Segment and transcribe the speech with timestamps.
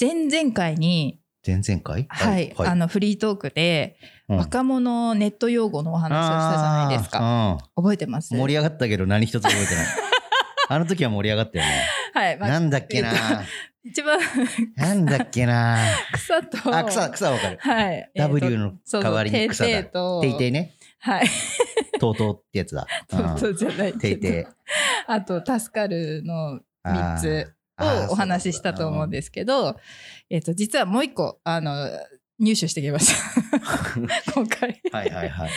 [0.00, 2.06] 前々回に、前々回？
[2.08, 7.18] はい、あのフリートークで、うん若者ネット用語のお話をしたじゃないですか。
[7.20, 8.32] あー覚えてます？
[8.32, 9.86] うん盛り上がったけど何一つ覚えてない。
[10.70, 11.70] あの時は盛り上がったよね。
[12.14, 13.10] はい、まあなんだっけな
[13.84, 14.18] 一番
[14.76, 15.78] なんだっけな
[16.12, 17.58] 草と、あ、草、草わかる。
[17.60, 18.10] はい。
[18.14, 19.82] W のそう代わりに草だ。
[19.82, 20.74] ていていね。
[21.00, 21.26] はい。
[21.98, 22.86] とうとうってやつだ。
[23.10, 23.98] そうそうじゃないけど。
[23.98, 24.44] ていてい。
[25.06, 29.76] あと、助かるの3つをお話ししたと思うんですけど、
[30.28, 31.88] えっと、実はもう一個、あの、
[32.38, 33.60] 入手してきました。
[34.32, 34.80] 今回。
[34.92, 35.50] はいはいはい。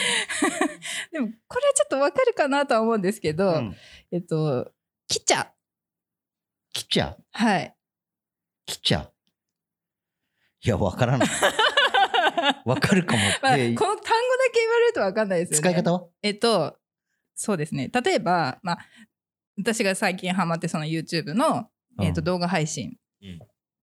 [1.11, 3.75] でも、これはちょっとわかるかなとは思うんですけど、うん
[4.11, 4.71] えっと、
[5.07, 5.47] キチャ。
[6.73, 7.15] キチャ？
[7.31, 7.75] はい。
[8.65, 9.05] キチャ？
[9.05, 11.29] いや、わからない。
[12.65, 14.09] わかるかもまあ、でこの単語だ
[14.51, 15.59] け言われるとわかんないですよね。
[15.61, 16.07] 使い方は？
[16.21, 16.77] えっと、
[17.35, 17.89] そうですね。
[17.93, 18.79] 例えば、まあ、
[19.57, 21.69] 私が最近ハマってその YouTube の、
[22.01, 22.97] えっとうん動画配信。
[23.21, 23.39] うん。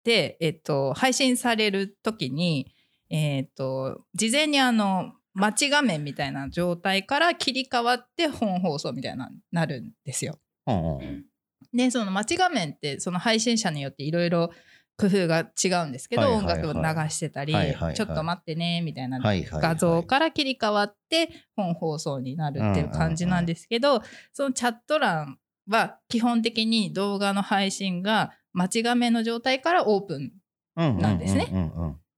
[0.04, 2.74] で、えっと、配信される時に、
[3.10, 10.38] えっと、事前にあの、待ち画面みたいな状態から切り替わって本放送みたいななるんですよ。
[10.66, 11.24] うんうん。
[11.72, 14.50] で、その待ち画面ってその配信者によっていろいろ
[14.96, 16.64] 工夫が違うんですけど、はいはいはい。
[16.64, 17.94] 音楽を流してたり、はいはいはい。
[17.94, 19.62] ちょっと待ってねみたいなはいはいはい。
[19.62, 30.32] 画像から切り替わって本放送になるっていう感じなんですけど、そのチャット欄は基本的に動画の配信が待ち画面の状態からオープン
[30.76, 31.52] うんなんですね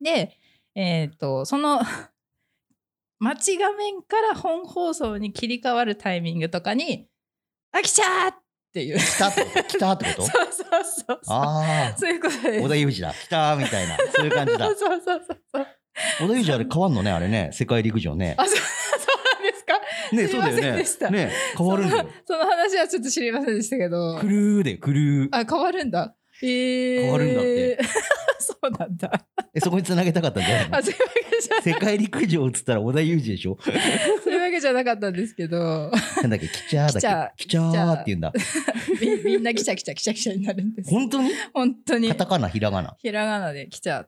[0.01, 0.37] で、
[0.75, 1.81] えっ、とその
[3.19, 7.09] 待ち画面から本放送に切り替わるタイミングとかに
[7.73, 8.35] 「あ来ちゃー!」っ
[8.73, 10.23] ていう来た来たってこと？
[10.31, 12.51] そうそうそうあそういうことですあ。
[12.63, 13.13] 織田裕二だ。
[13.13, 13.97] 来たみたいな。
[14.15, 14.77] そういう感じだそう。
[14.79, 15.67] そうそうそうそう
[16.21, 17.51] 織田裕二あれ変わんのね、あれね。
[17.53, 18.37] 世界陸上ね。
[18.39, 18.57] あそう
[20.13, 20.85] ね、そうだよね。
[21.11, 22.09] ね、変わるんだよ。
[22.27, 24.19] その話はちょっと知りませんでしたけど。
[24.21, 25.29] クルーで、クルー。
[25.33, 26.15] あ変わるんだ。
[26.43, 27.79] えー、変わるんだって。
[28.41, 29.13] そうなんだ。
[29.55, 33.59] え、そこに繋げたかったんじゃないのあそういうわけじゃ世界陸上っつったら織田裕二でしょ？
[34.25, 35.91] そういうわけじゃなかったんですけど。
[36.23, 37.45] なんだっけ、キチャーだっけ？
[37.45, 37.93] キチャー。
[37.93, 38.33] って言うんだ。
[39.01, 41.31] みみんなキチャキチャキチャキチャになるんです本当に？
[41.53, 42.09] 本当に。
[42.09, 42.97] カタカナ、ひらがな。
[42.99, 44.07] ひらがなでキチャ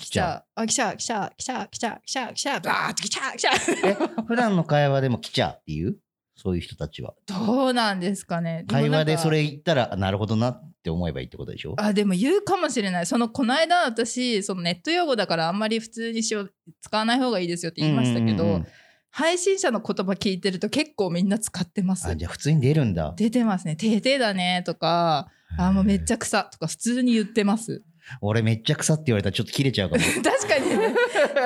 [0.00, 3.46] キチャあキチャキチャキチャキチャキチャキチャバーッキチャキチ
[3.84, 5.96] えャ、 普段の会話でもキチャーって言う？
[6.36, 7.12] そういう人たちは。
[7.26, 8.64] どうなんですかね。
[8.66, 11.74] も会話でそれ言ったら、あなるほどなって思えばいいってことでしょ？
[11.76, 13.06] あでも言うかもしれない。
[13.06, 18.66] そのこの間私そのネット用語だからあんまり普通にしよう使わない方がいいですよって言いましたけど、うんうんうん
[19.12, 22.06] 配信者の言葉聞いてると結構みんな使ってます。
[22.06, 23.12] あ、じゃあ普通に出るんだ。
[23.16, 25.28] 出てますね「てーてーだね」とか
[25.58, 27.82] 「あもうめっちゃ草」とか普通に言ってます
[28.20, 30.02] 俺めっちゃ草って言われたらちょっと切れちゃうかも。
[30.22, 30.94] 確かにね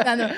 [0.07, 0.37] あの対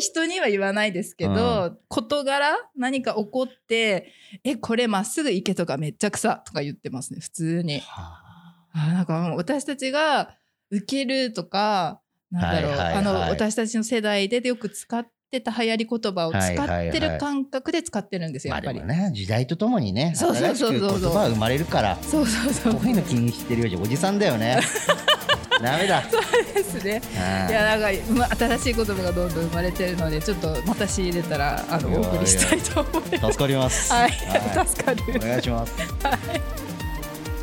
[0.00, 4.12] 人には言わないですけど、事柄何か起こって
[4.44, 7.80] 「えこれまっすぐ行け」とか「めっちゃ草」とか言ってますね普通に。
[7.80, 8.24] は
[8.72, 10.36] あなんか私たちが
[10.70, 18.86] 受けるとかなんだろう、はいはいはいあの私たちの世代でよく使ってた流行り言葉を使ってる感覚で使ってるんですよ、まあやっぱり。
[18.86, 24.60] でもね、時代とともにね、そうそうそうそう新しく言葉は生まれるから、そうそうそうこういうの気にしてるようじゃおじさんだよね。
[25.62, 26.02] ダメだ。
[26.54, 27.02] ですね。
[27.04, 27.88] うんいやなんか
[28.36, 33.32] 新しい言葉がどんどん生まれてるのでちょっとまた仕入れたらあのお送りしたいと思います。
[33.32, 33.92] 助かります。
[33.92, 35.00] はい、は助かる。
[35.14, 35.72] いお願いします。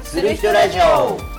[0.04, 1.36] する人ラジオ。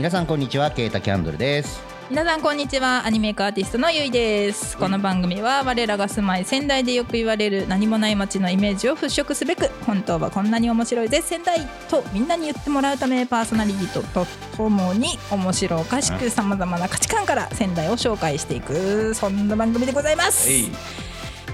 [0.00, 1.89] 皆さんこんにちは、ケータキャンドルです。
[2.10, 3.06] 皆さんこんにちは。
[3.06, 4.76] アニメーカーアーティストのゆいです。
[4.76, 14.26] この番組は我らが住まい仙台でよく言われる何もない街のイメージを払拭すべく本当はこんなに面白いぜ仙台とみんなに言ってもらうためパーソナリティとと
[14.56, 20.68] ともに面白おかしくさまざまな価値観から仙台を紹介していくそんな番組でございます、い、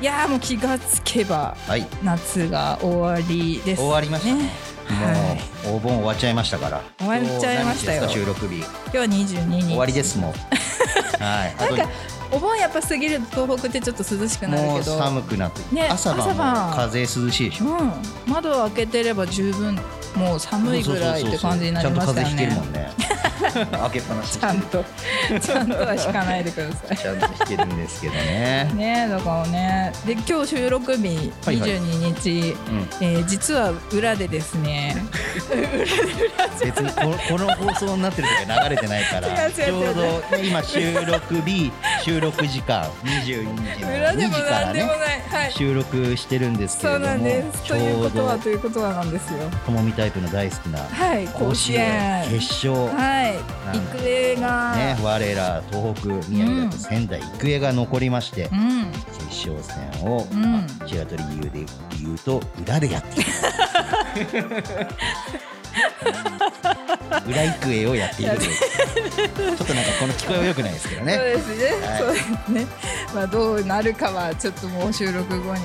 [0.01, 4.51] やーもう気がつけばはい、夏が終わりです終わりましたね。
[4.87, 6.83] はうお盆終わっちゃいましたから。
[6.99, 8.59] 終わっちゃいましたよ収録日。
[8.59, 10.33] 今日は22日終わりですもん。
[10.33, 10.37] は
[11.47, 11.55] い。
[11.59, 11.89] あ なんか
[12.31, 17.67] お盆やっぱ過ぎると東北ってちょっと涼しくなるけど寒くなって、ね朝晩風涼しいでしょ？
[17.67, 17.93] うん、
[18.27, 19.79] 窓を開けてれば十分
[20.17, 22.91] もう寒いぐらいって感じになりましたよちゃんと風邪ひけるねもんね。
[23.37, 24.39] 開けっぱなし。
[24.39, 24.85] ちゃんと。
[25.41, 26.97] ちゃんとは引かないでください。
[26.97, 28.71] ちゃんと引けるんですけどね。
[28.75, 29.93] ねだからね。
[30.07, 31.71] で今日収録日はいはい。
[31.71, 32.89] 22日、うん。
[33.01, 34.97] えー実は裏でですね。
[36.61, 41.73] 別にこの放送になってる時は流れてないから ちょうど今収録日
[42.03, 45.53] 収録時間22時の2裏でも時からねはい。
[45.53, 47.63] 収録してるんですけそうれどもなんです。
[47.65, 49.51] ちということはということはなんですよ。
[49.65, 52.73] ともみタイプの大好きなはい甲甲子園決勝。
[52.97, 53.26] はい
[53.67, 53.77] なん。
[53.77, 58.93] 育英が、ね我ら東北宮城だと仙台育英が残りましてうん。
[59.19, 60.43] 決勝戦を、うん。
[60.53, 61.51] まあ白鳥理由で
[62.03, 64.47] 言うと裏でやっている
[67.27, 69.57] 裏育英をやっているという。
[69.57, 71.99] ちょっとなんかこの聞こえは良くないですけどそうねですね、はい。
[71.99, 72.67] そうですね。
[73.15, 75.61] まあどうなるかはちょっともう収録後に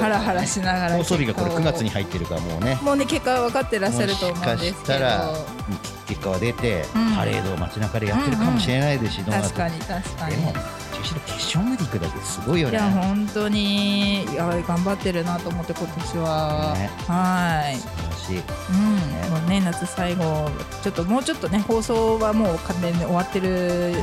[0.00, 3.06] ハラハラしながら放送日がこれ9月に結入ってるからもうねもうね。
[3.06, 5.60] 結果は分かってらっしゃると思うんですけど。
[6.06, 7.16] 結果は出て、うん。
[7.16, 10.36] パレードを街中でやってるかもしれないですし、どうなって確かに確かに。
[10.36, 10.52] でも
[11.00, 14.24] 女子の決勝まで行くだけすごいよいねや本当に。
[14.24, 16.90] いや頑張ってるなと思って今年は、ね。
[17.06, 17.76] はい。
[17.76, 18.36] 素晴らしい。
[18.36, 20.50] うん、もうね夏最後
[20.82, 23.94] ちょっともうちょっとね放送はもう完全に終わってる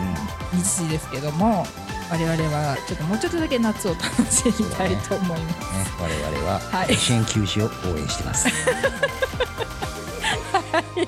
[0.53, 1.65] 日時ですけども
[2.09, 5.53] 我々はちょっともうちょっとだけ夏を楽しみたいと思います。
[5.53, 6.95] ね、我々ははい。
[6.95, 8.45] 支援休止を応援してます。
[10.95, 11.07] と い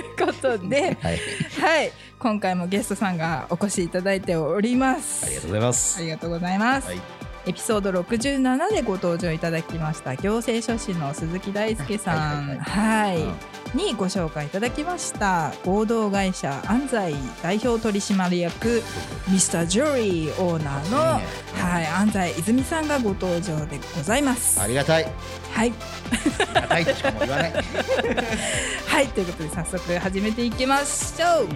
[0.00, 1.20] うことで、 はい、
[1.60, 5.26] はい、今回もゲストさんがお越しいただいております。
[5.26, 5.98] ありがとうございます。
[5.98, 6.88] ありがとうございます。
[6.88, 7.00] はい、
[7.46, 18.82] エピソード67でご登場いただきました行政書士の鈴木大輔さん、はいにご紹介いただきました合同会社安西代表取締役
[19.28, 24.60] ミスタージョリーオーナーの、はい、安西泉さんがご登場でございます。
[24.60, 25.06] ありがたい。
[25.52, 27.52] はい、ありがたいとしかもう言わない。
[28.86, 31.48] はい、ということで早速始めていきましょう。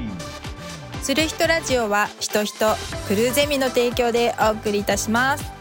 [1.03, 2.77] する人ラジオは人人
[3.09, 5.60] クルーゼミの提供でお送りいたします。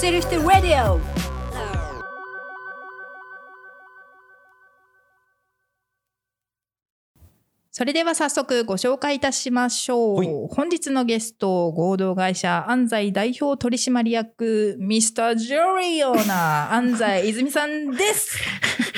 [0.00, 0.98] する人ラディオ。
[7.70, 18.38] それでは早速ご紹介いたしましょはいう本日のゲスト合同会社安西代表取締役ミスタージョリーオーナー安西泉さんです。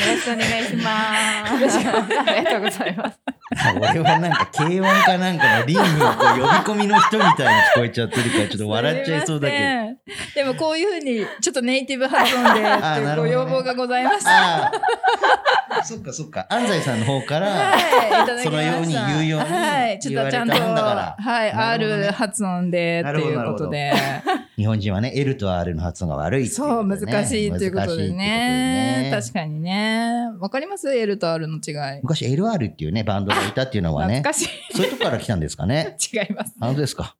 [0.02, 1.78] よろしくお願いします。
[1.78, 3.18] ありがとうございます。
[3.76, 9.62] 俺はなんか K1 かなんかのリングのこう呼び込みの人みたいに聞こえちゃってるからちょっと笑っちゃいそうだけど。
[10.34, 14.72] でもこういうふうにちょっとネイティブ発音であっていうご要望がございました。
[15.84, 16.46] そっかそっか。
[16.48, 17.82] 安西さんの方から、はい、い
[18.26, 18.50] ただきました。
[18.50, 23.92] そのように言うようにはい、ちょっとちゃんと、言われたもんだからはい、なるほどね R 発音でっていうことで、
[24.56, 28.16] 日本人はね、L と R の発音が悪いっていうそう、難しいということでね。
[28.16, 30.28] ね確かにね。
[30.40, 32.00] わかります ?L と R の違い。
[32.02, 34.76] 昔 LR っていうね、バンドがいたっていうのはね懐、かしい。
[34.76, 35.96] そういうとこから来たんですかね？
[36.12, 36.54] 違います。
[36.60, 37.16] あ本当ですか？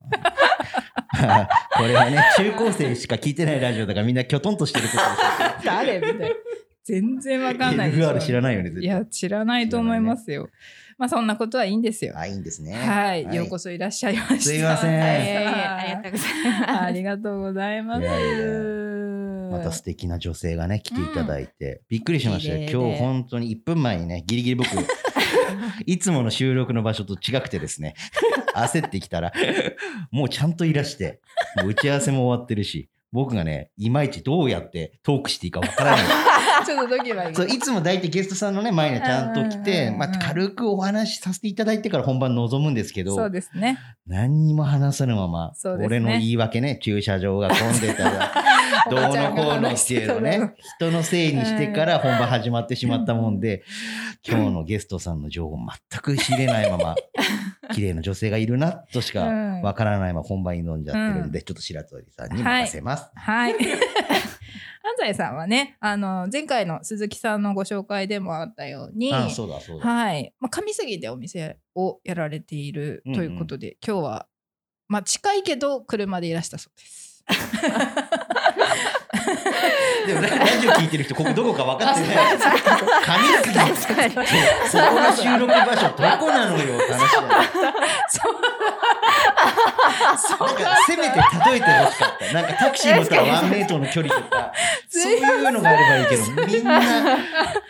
[1.77, 6.01] これはね、中高生しか聞いてないラジオだからみんなきょとんとしてることで誰？
[6.01, 6.37] みたいな。
[6.85, 7.93] 全然わかんない。
[7.93, 8.73] LR 知らないよね。
[8.81, 10.49] いや、知らないと思いますよ。
[10.99, 12.15] まあ、そんなことはいいんですよ。
[12.17, 12.75] あ、いいんですね。
[12.75, 14.41] はい、ようこそいらっしゃいました。
[14.41, 17.99] すいませんありがとうございます。
[17.99, 18.83] ありがとうござい
[19.53, 24.69] また素敵な女性がね、来ていただいて、びっくりしました今日本当に1分前にね、ギリギリ僕、
[25.87, 27.95] いつもの収録の場所と違くてですね、
[28.55, 29.33] 焦ってきたら、
[30.11, 31.21] もうちゃんといらして、
[31.65, 36.07] 打ち合わせも終わってるし、僕がね、いまいちどうやってトークしていいかわからない。
[36.67, 37.35] ちょっとドキドキ。
[37.35, 43.79] そういつも大体ゲストさんのね、前にはちゃんと来うんて、まあ、軽くお話しさせていただいてから本番臨むんですけど、そうですね。
[44.07, 48.33] 何にも話さぬまま、ね俺の言い訳ね、駐車場が混んでたら、
[48.91, 53.63] どうのこうのっていうのね、人のせいにしてから本番始まってしまったもんで、
[54.27, 55.57] 今日のゲストさんの情報
[55.91, 56.95] 全く知れないまま、
[57.73, 63.11] 綺麗な女性がいるなとしかうんわからないまま本番に飲んじゃってるんで、ちょっと白鳥さんに任せます。
[63.15, 63.55] はい。
[64.85, 69.87] 安西さんはね、あの前回の鈴木さんのご紹介でもあったように、あそうだそうだ。
[69.89, 74.27] はい、まあ上杉でお店をやられているということで、今日は
[74.89, 77.25] まあ近いけど車でいらしたそうです。
[80.07, 82.17] でもララジオ聞いてる人、ここどこか分かってない。
[83.05, 84.15] 髪の毛確かに。
[84.69, 87.29] そこの収録場所どこなのよって話だよ。
[90.43, 92.33] なんかせめて例えてほしかった。
[92.33, 94.53] なんかタクシー乗ったらワンメートルの距離とか、
[94.89, 96.81] そういうのがあればいいけど、みんな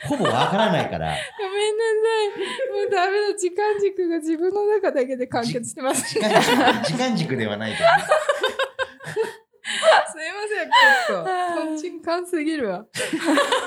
[0.06, 1.14] ほぼわからないから。
[1.38, 2.42] ごめんなさい。
[2.72, 3.38] もうダメだ。
[3.38, 6.02] 時間軸が自分の中だけで完結してます。
[6.14, 8.04] 時間軸時間軸ではないから、ね。
[9.62, 10.08] ま
[10.48, 10.70] せん。
[10.70, 12.86] ちょっと、とんちんかんすぎるわ。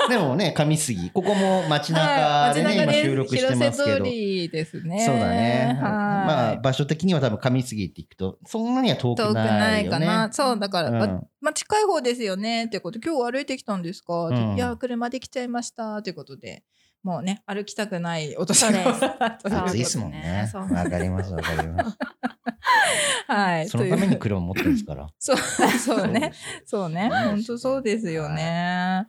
[0.09, 4.05] でもね、上杉、ここも街はい中でね、今収録してますけ広瀬通ど。
[4.05, 5.05] りですね。
[5.05, 5.79] そうだね。
[5.81, 10.05] はいまあ、場所的には多分上杉って行くと、そんなには遠く遠くなないいよね。
[10.05, 10.33] かな。
[10.33, 11.07] そう、だから、うんま
[11.41, 16.63] まあ、近い方ですよねってこと、今日歩いてきたんですか、うんいや、車で来ちゃいましたってことで、
[17.05, 20.49] もうね歩きたくないお年頃だということ暑いですもんね。
[20.51, 21.97] そうわかりますわかります。
[23.27, 25.07] はいそのために車持ってるんですから。
[25.19, 26.33] そうそうね
[26.65, 29.05] そうね本当そうですよね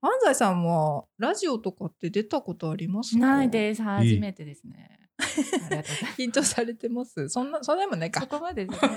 [0.00, 3.26] 安西さんもラジオとかって出たことありますか？
[3.26, 3.82] ないです。
[3.82, 5.00] 初めてですね。
[5.18, 6.22] ありがとうございます。
[6.22, 7.28] 緊張されてます？
[7.28, 8.90] そんなそんなでもないかそこまでですね。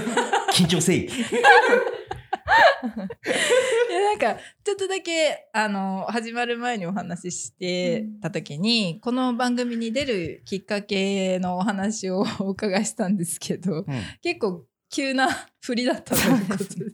[0.56, 1.10] 緊張せい。
[3.90, 13.84] いやなんかちょっとだけあの始まる前にお話ししてた時に、この番組に出るきっかけのお話を お伺いしたんですけどうん。
[14.22, 15.28] 結構急な
[15.60, 16.86] 振りだったということで。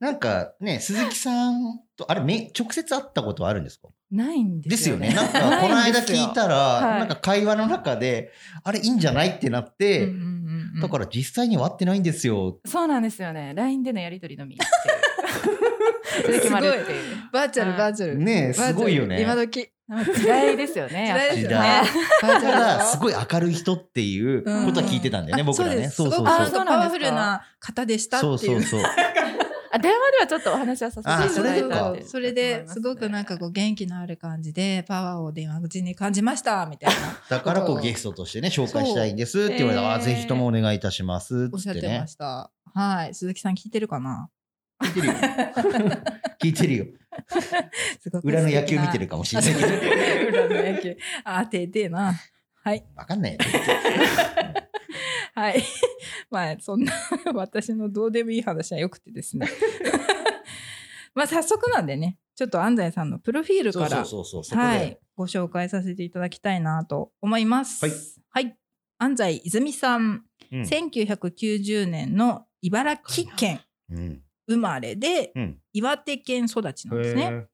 [0.00, 3.88] なんかね、鈴木さんと、あれ、め直接会ったことはあるんですか？
[4.12, 5.08] ないんでですすよね。
[5.08, 5.16] よね。
[5.16, 10.08] なんか、 この間聞いたら、はいなんか会話の中で、あれ、いいんじゃないってなって、
[10.80, 12.58] だからら実際には会ってないんですよ。
[12.64, 13.52] そうなんですよね。
[13.54, 14.58] LINE でのやりとりのみ。
[16.22, 17.30] それで決まるっていう。
[17.32, 19.70] バーチャルはいバーチャルねえバーチャルすごいよね今時
[20.14, 21.06] 時代ですよね。
[21.06, 21.86] 時代ですよねはい
[22.22, 25.88] バーチャルただ、すごい明るい人っていうことは聞いてたんだよね、あ僕らね。
[25.88, 26.46] そうそうそうそう。
[26.46, 28.82] すごくパワフルな方でしたっていうそうそうそう。
[29.74, 41.28] あ電話ではちょっとお話はさせていただいたんでそれですごくなんかこう元気のある感じでパワーを電話口に感じましたみたいな だからこうゲストとしてね、紹介したいんですって言われたら、あそうぜひともお願いいたします。
[41.28, 42.06] つっねおっしゃっててま。
[42.06, 42.50] した。
[42.74, 44.28] はい、鈴木さん聞いてるかな？
[44.82, 45.14] 聞いてるよ。
[46.42, 46.86] 聞いてるよ。
[48.00, 49.68] すごく裏の野球見てるかもしれないけど。
[50.28, 50.96] 裏の野球。
[51.24, 52.14] あ、てえてえな。
[52.64, 53.38] はい、わかんないよ。
[55.34, 55.62] はい。
[56.30, 56.92] まあ、そんな
[57.34, 59.46] 私のどうでもいい話はよくてですね。
[61.14, 67.84] まあ、早速なんでね、ちょっと安西さんのプロフィールから、はいで。、ご紹介させていただきたいなと思います。
[67.84, 68.44] はい。
[68.46, 68.56] はい。
[68.98, 74.22] 安西泉さん、うん1990年の茨城県うん。
[74.48, 75.58] 生まれで、うん。
[75.72, 77.46] 岩手県育ちなんですね。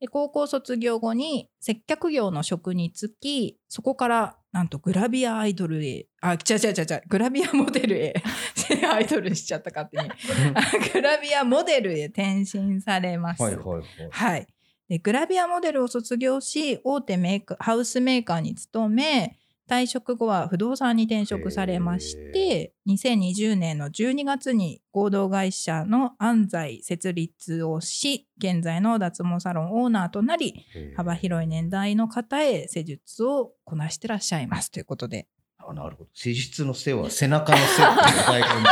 [0.00, 8.14] で高校卒業後に接客業の職に就きそこからなんとグラビアアイドルへあ違う違う違う違うグラビアモデルへ
[8.90, 10.10] アイドルしちゃった勝手に
[10.54, 13.42] あグラビアモデルへ転身されます。
[13.42, 13.84] はいはいはい。
[14.10, 14.46] はい
[14.88, 19.38] でグラビアモデルを卒業し大手メーカーハウスメーカーに勤め
[19.70, 36.10] 退職後は不動産に転職されまして2020年の12月に合同会社の安西設立をし現在の脱毛サロンオーナーとなり幅広い年代の方へ施術をこなしてらっしゃいますということであなるほど。
[36.14, 37.86] 施術の背は背中の背っていう
[38.26, 38.68] 大根で。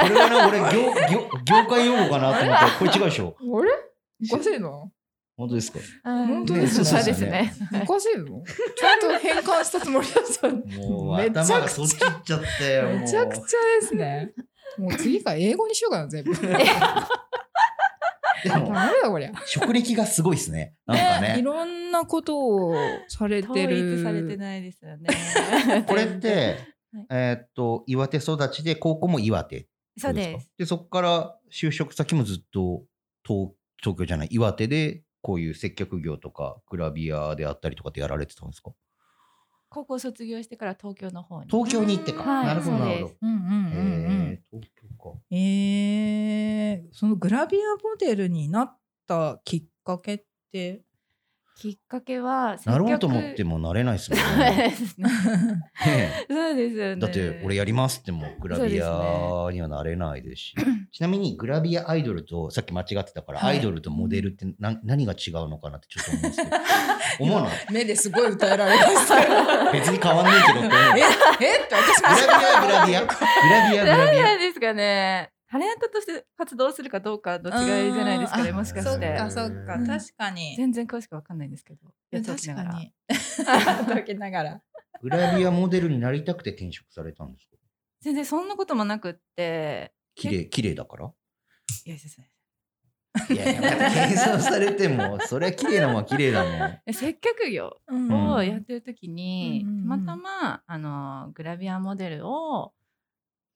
[0.00, 3.36] これはね、俺業、業、業界用語かなと思ったら、これ違うでしょ。
[3.38, 3.70] あれ？
[4.32, 4.90] おかしいの
[5.36, 5.78] 本当ですか？
[6.04, 8.42] 本当ねですそうねそうそうねおかしいの
[8.76, 12.88] ちゃんと変換したつもりだったのもうめちゃくちゃ頭がそっち行っちゃったよ。
[12.88, 13.40] もうめちゃくちゃ
[13.80, 14.32] ですね。
[14.78, 16.34] もう次から英語にしようかな、全部。
[16.34, 16.64] で
[18.48, 19.32] ダも、メだ、こりゃ。
[19.46, 20.74] 職歴がすごいですね。
[20.86, 21.42] なんかねいね。
[21.42, 22.74] ろんなことを
[23.08, 23.98] され統てる。
[23.98, 25.84] 一されてないですよね。
[25.86, 26.58] これって
[26.92, 29.68] はい、えーっと、岩手育ちで、高校も岩手。
[29.96, 30.50] そうです。
[30.58, 32.82] で、そこから就職先もずっと
[33.26, 38.72] 東東京じゃない、岩手で、こういう接客業とか、グラビアであったりとかってやられてたんですか？
[39.70, 41.48] 高校卒業してから東京の方に。
[41.50, 42.22] 東京に行ってか。
[42.22, 43.14] はいなるほど、なるほど。
[43.22, 45.18] うんうん東京か。
[45.30, 50.82] えー、そのグラビアモデルになったきっかけって。
[51.54, 54.74] きっかけは、なろうと思ってもなれないですもんね。
[55.86, 56.26] ね。
[56.28, 56.92] そうですよね。
[56.92, 60.54] えだって俺やりますってもグラビアにはなれないですし、
[60.90, 63.56] ちなみにグラビアアイドルとさっき間違ってたから、はい。
[63.56, 66.56] アイドルとモデルってな何が違うのかなってちょっと思うんですけど。
[67.20, 69.20] 思わない目ですごい歌えられました。
[69.22, 69.72] よ。
[69.72, 70.68] 別に変わんないけどって
[71.40, 73.06] ええって私もグラビアグラビア。
[73.06, 74.22] グラビアグラ何ビア。
[74.24, 75.30] なんですかね。
[75.52, 78.84] タレントとして活動するかどうかの違いじゃないですかね、うんもしかし。
[78.84, 80.56] そってかそっか、うん確かに。
[80.56, 81.80] 全然詳しくわかんないんですけど。
[82.10, 82.70] やっておき確なが。
[82.70, 82.92] からに。
[83.98, 84.62] やきながら。
[85.02, 87.56] グラビアモデルになりたくて転職されたんですか？
[88.00, 89.92] 全然そんなこともなくって。
[90.14, 91.12] 綺麗綺麗だから？
[91.84, 92.30] いやですね。
[93.28, 102.72] いやいやまた謙遜されてもそれは綺麗なもんは綺麗だもんえ接客業うんをやってる時に、たまたまあのグラビアモデルを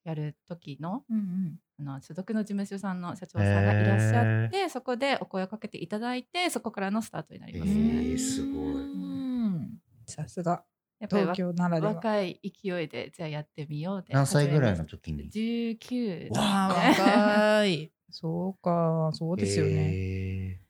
[0.04, 7.80] やる時のうんうんあの所属の事務所さんの社長さんがいらっしゃってそこでお声をかけていただいてそこからのスタートになりますへね。
[8.14, 10.64] ーすごいうんさすが
[10.98, 11.92] やっぱりわ東京ならでは。
[11.94, 15.24] 若い勢いでじゃあやってみようで何歳ぐらいの時に？
[15.24, 17.92] ました19わああ、若い。
[18.08, 20.60] そうか、そうですよね。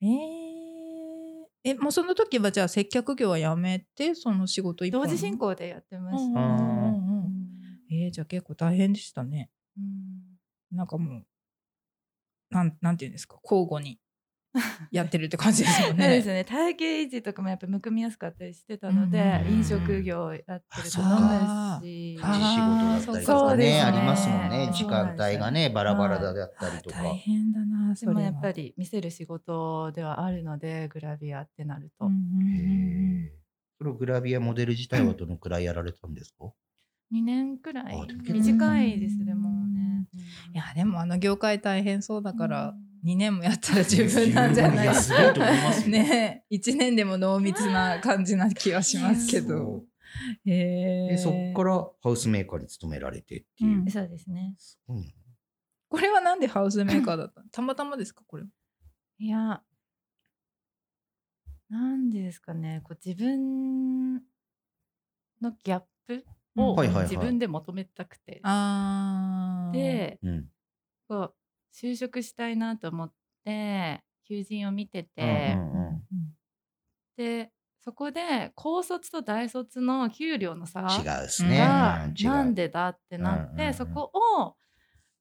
[0.00, 5.02] へえー、え、もうその時はじゃあ接客業はやめて、その仕事一本？
[5.02, 6.40] 同時進行でやってましうんた。
[6.40, 7.36] うんうんうんうん
[7.90, 9.50] えー、じゃあ結構大変でしたね。
[9.76, 9.84] うん
[10.76, 11.26] なんかもう、
[12.50, 13.98] なんなんていうんですか、交互に。
[14.90, 16.04] やってるって感じですもんね。
[16.04, 16.44] そうですね。
[16.44, 19.54] 体型維持とかもやっぱむくみやすかったりしてたので、うん。
[19.56, 21.04] 飲食業やってるとそう
[21.82, 22.16] し。
[22.16, 23.82] 仕事だったりとかねね。
[23.82, 24.70] ありますもんね。
[24.72, 27.02] 時間帯がねバラバラだったりとか。
[27.02, 27.94] 大変だな。
[27.94, 28.14] それは。
[28.14, 28.52] でもやっぱ。
[28.52, 32.06] り見せる仕事ではあるのでグラビアってなると、
[33.78, 36.52] そのグラビアモデル自体はどのくらいやられたんですか
[37.12, 38.06] ？2年くらい。
[38.24, 39.24] 短いです。
[39.24, 39.50] でも
[40.16, 40.22] ね、
[40.54, 43.10] いやでもあの業界大変そうだからうん。
[43.10, 44.86] 2年もやったら十分なんじゃない？
[44.86, 45.88] やすごいと思いますよ。
[45.92, 49.84] ね1年でも濃密な感じな気はしますけど。
[50.44, 51.08] へえ。
[51.10, 53.80] でそこからハウスメーカーに勤められてっていう。
[53.80, 53.90] うん。
[53.90, 54.54] そうですね。
[54.58, 55.14] すごいね
[55.88, 57.42] これはなんでハウスメーカーだった？
[57.42, 58.44] の たまたまですかこれ。
[59.18, 59.62] いや
[61.68, 62.80] なんでですかね。
[62.82, 64.20] こう自分の
[65.62, 66.24] ギャップ
[66.56, 69.72] を自分で求めたくて、ああ。
[69.72, 70.46] でうん。
[71.08, 71.34] こう
[71.74, 73.12] 就職したいなと思っ
[73.44, 76.02] て求人を見てて、うんうんうん。
[77.16, 77.50] で
[77.84, 81.58] そこで高卒と大卒の給料の差が違うですね。
[81.58, 82.30] がうん違う。
[82.30, 83.74] なんでだってなって、うんうんうん。
[83.74, 84.10] そこ
[84.40, 84.56] を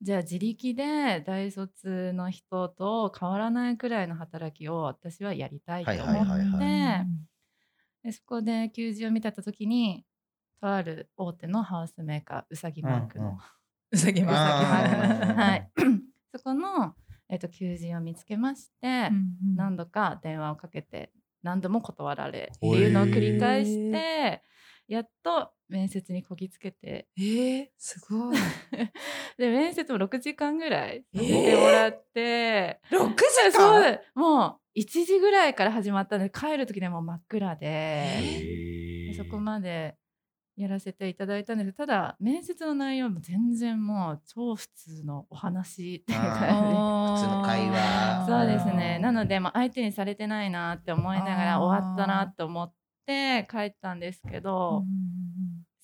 [0.01, 7.05] じゃあ自力で大卒の人と変わらないくらいの働きを私はやりたいと思って、はいはいはいはい。
[8.03, 10.05] でそこで求人を見た時に
[10.59, 13.39] とある大手のハウスメーカーうさぎマークの、うんうん。
[13.91, 15.33] うさぎマーク。
[15.33, 15.71] はい。
[16.35, 16.95] そこの、
[17.29, 19.09] えっと求人を見つけまして、
[19.55, 21.11] 何度か電話をかけて
[21.43, 24.41] 何度も断られっていうのを繰り返して
[24.87, 27.07] やっと面接にこぎつけて。
[27.17, 28.37] えー、すごい。
[29.37, 37.67] で面接も6時間ぐらいえーさせてもらって、6時そう間でもう1時ぐらいから始まったんで帰る時でもう真っ暗で。
[37.67, 39.07] へー。
[39.07, 39.97] でそこまで
[40.57, 41.73] やらせていただいたんです。
[41.73, 46.47] ただ面接の内容も全然もう超普通のお話っていう感じで。
[46.47, 48.25] 普通の会話。
[48.25, 48.99] そうですね。
[48.99, 52.73] なので、で、まあ、相手にされてないなって思いながら終わったなと思っ
[53.05, 54.85] て帰ったんですけうんど、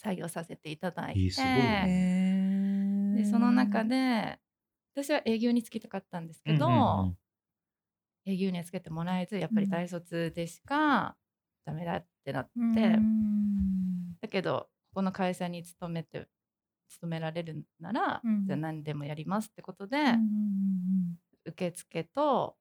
[0.02, 1.22] 採用させていただいて、
[3.18, 4.40] でその中で
[4.96, 7.18] 私は営業につきたかったんですけど、うんうんうん。
[8.26, 11.18] 営業にはつけてもらえずやっぱり大卒でしか
[11.66, 12.64] ダメだってなって、う
[13.00, 13.91] ん
[14.22, 16.28] だけどここの会社に勤めて
[16.90, 18.46] 勤められるなら、うん。
[18.46, 22.56] じゃあ何でもやりますってことで、うん受付と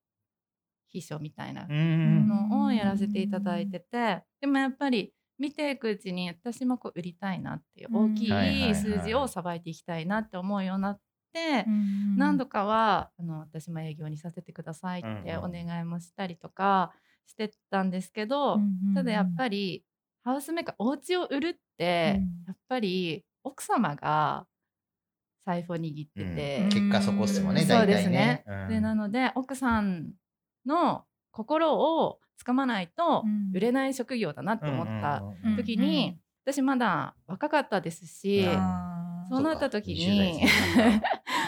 [0.87, 11.00] 秘書みたいなうんのをやらせていただいててでもやっぱり見ていくうちに私もこう売りたいなっていううん大きはい数字をさばいていきたいなって思うようになっ
[11.32, 16.92] てうん何度かはあの私も営業にさせてくださいってうんお願いもしたりとか
[17.26, 18.58] してたんですけど
[18.94, 19.85] ただやっぱり
[20.22, 22.24] ハウスメーカーお家を売るってうん。
[22.46, 24.46] やっぱり奥様が
[25.46, 26.61] 財布を握ってて。
[26.64, 26.68] うん。
[26.68, 27.68] 結果そこっすもんねうん。
[27.68, 27.92] 大体ね。
[27.92, 28.44] そうですね。
[28.46, 28.68] うん。
[28.68, 30.12] でなので奥さん
[30.66, 33.50] の心をつかまないとうん。
[33.54, 38.44] 売れない職業だなと思ったうんうん私まだ若かったですし、
[39.28, 41.02] そうなった時に20代前半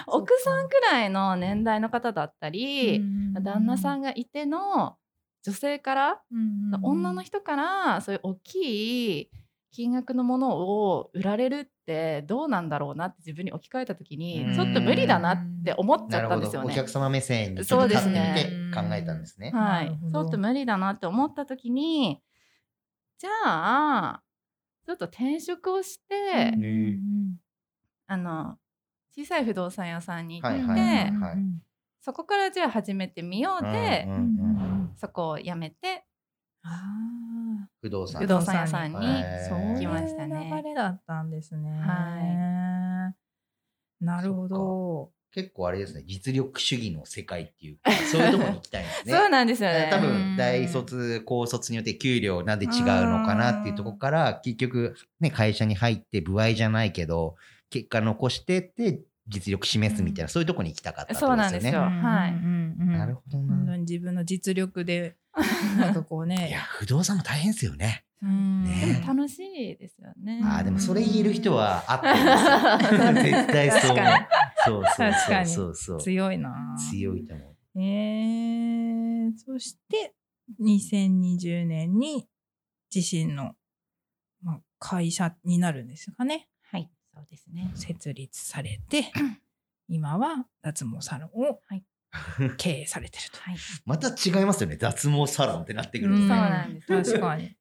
[0.07, 3.33] 奥さんくらいの年代の方だったり、うん。
[3.43, 4.97] 旦那さんがいての
[5.43, 9.31] 女性から、うん女の人からそういう大きい
[9.73, 14.55] 金額のものを売られるってどうなんだろうなって自分に置き換えた時に、うん。
[14.55, 16.73] ちょっと無理だなって思っちゃったんですよね。
[16.73, 19.51] お客様目線にそうです立ってねみて考えたんですね。
[19.53, 19.87] はい。
[19.87, 20.13] なるほ、ど。
[20.13, 22.23] ちょっと無理だなって思った時に
[23.19, 24.23] じゃあ
[24.85, 26.99] ちょっと転職をして、うんね。
[28.07, 28.59] あの
[29.17, 31.37] 小さい不動産屋さんに行って、はいはいはいはい。
[32.01, 36.05] そこからじゃあ始めてみようで、うんうんうんそこを辞めて
[36.63, 41.71] あ不動産不動産屋さんにはいあ、そういう来ましたね流れだったんですね。。
[41.81, 43.13] は
[44.01, 45.11] いなるほど。
[45.35, 49.15] 結構あれですね実力主義の世界っていうかそういうところに行きたいんですね。
[49.17, 49.89] そうなんですよね。
[49.91, 52.73] 多うん分大卒高卒によって給料なんで違う
[53.09, 57.37] のかなっていうところから結局ね会社に入って歩合じゃないけど
[57.71, 61.19] 結果残してって実力示すみたいな、そういうところに行きたかったね。
[61.19, 63.77] そうなんですよはいうんうんうんなるほどな。
[63.77, 65.17] に自分の実力で
[65.79, 66.57] なんかこういやね。
[66.79, 68.05] 不動産も大変ですよね。
[68.23, 70.41] うんねでも楽しいですよね。
[70.45, 73.23] あーでもそれ言える人は合って。
[73.31, 73.97] 絶対そう。
[74.65, 76.01] そうそうそうそうそう。
[76.01, 76.77] 強いな。
[76.91, 77.81] 強いと思う。
[77.81, 80.15] えー、そして
[80.61, 82.29] 2020年に
[82.95, 83.55] 自身の、
[84.43, 86.49] まあ、会社になるんですかねはい、
[87.23, 87.71] そうですね。
[87.75, 89.13] 設立されて
[89.89, 91.85] 今は脱毛サロンをはい
[92.59, 93.39] 経営されてると。
[93.39, 93.57] はい、
[93.87, 94.77] また違いますよね。
[94.77, 96.37] 脱毛サロンってなってくるとうんそうね。
[96.37, 97.57] なんです確かに。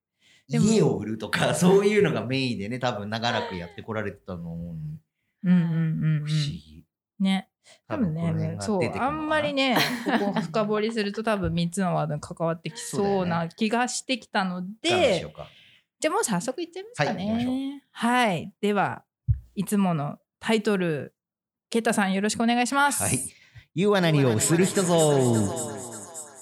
[0.47, 4.99] 家を売るとか、そういうのがメインでね、多分長らくやってこられてたの思うのに
[5.43, 6.85] うんうんうんうん不思議。
[7.19, 7.47] ね
[7.87, 9.77] 多分ね、そうあんまりね
[10.19, 15.25] ここ深掘りすると多分3つのワードに関わってきそうな気がしてきたので、
[15.99, 17.83] じゃあもう早速いっちゃいますかね。
[17.91, 19.03] はい、はい、では
[19.55, 21.13] いつものタイトル
[21.69, 23.03] ケッタさんよろしくお願いします。
[23.03, 23.19] はい。
[23.73, 24.95] You は何をする人ぞ。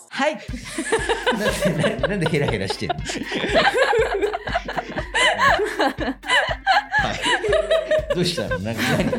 [0.10, 0.40] はい。
[1.38, 3.00] なんでなんでヘラヘラしてるの？
[3.02, 3.06] は
[7.14, 7.20] い。
[8.16, 8.58] どうしたの？
[8.60, 9.10] なんか何？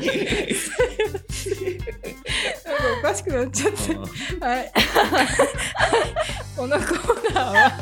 [2.98, 3.94] おかしくなっちゃって。
[4.44, 4.72] はい。
[6.60, 7.72] このコーナーは、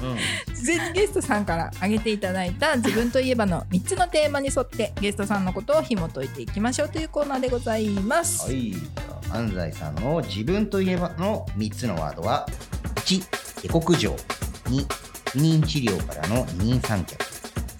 [0.55, 8.47] 事前にゲストさんから挙げていただいた自分といえばの3つのテーマに沿ってゲストさんのことを紐解いていきましょうというコーナーでございます。
[8.47, 8.75] はい。
[9.33, 12.47] 安西さんの自分といえばの3つのワードは
[12.99, 14.87] 1下克上2
[15.33, 17.25] 不妊治療からの二人三脚。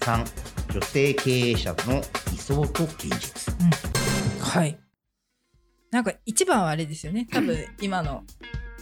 [0.01, 0.25] 3
[0.73, 4.77] 女性経営者の理想と現実、うん、はい。
[5.91, 7.25] なんか一番はあれですよね。
[7.31, 8.23] 多分今の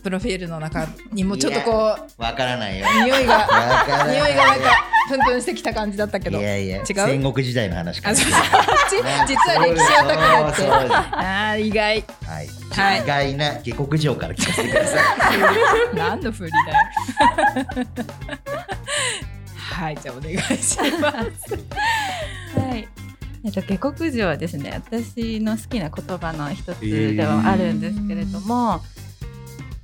[0.07, 1.71] プロフィールの中にもちょっとこ
[2.17, 2.85] うわからないよ。
[3.03, 3.45] 匂いが
[4.07, 6.39] 匂いがなんかプンプンしてきた感じだったけど。
[6.39, 6.85] いやいや違う？
[6.85, 8.55] 戦国時代の話か 実は
[9.65, 12.05] 歴史オタクだってああ意外。
[12.25, 15.03] はい、はい、意外な下克上から聞かせてください。
[15.93, 16.65] 何のふりだよ。
[19.59, 21.53] はいじゃあお願いします。
[22.57, 22.87] はい。
[23.43, 29.06] えっと、下克上はですね私の好きな言葉の一つではあるんですけれども、えー、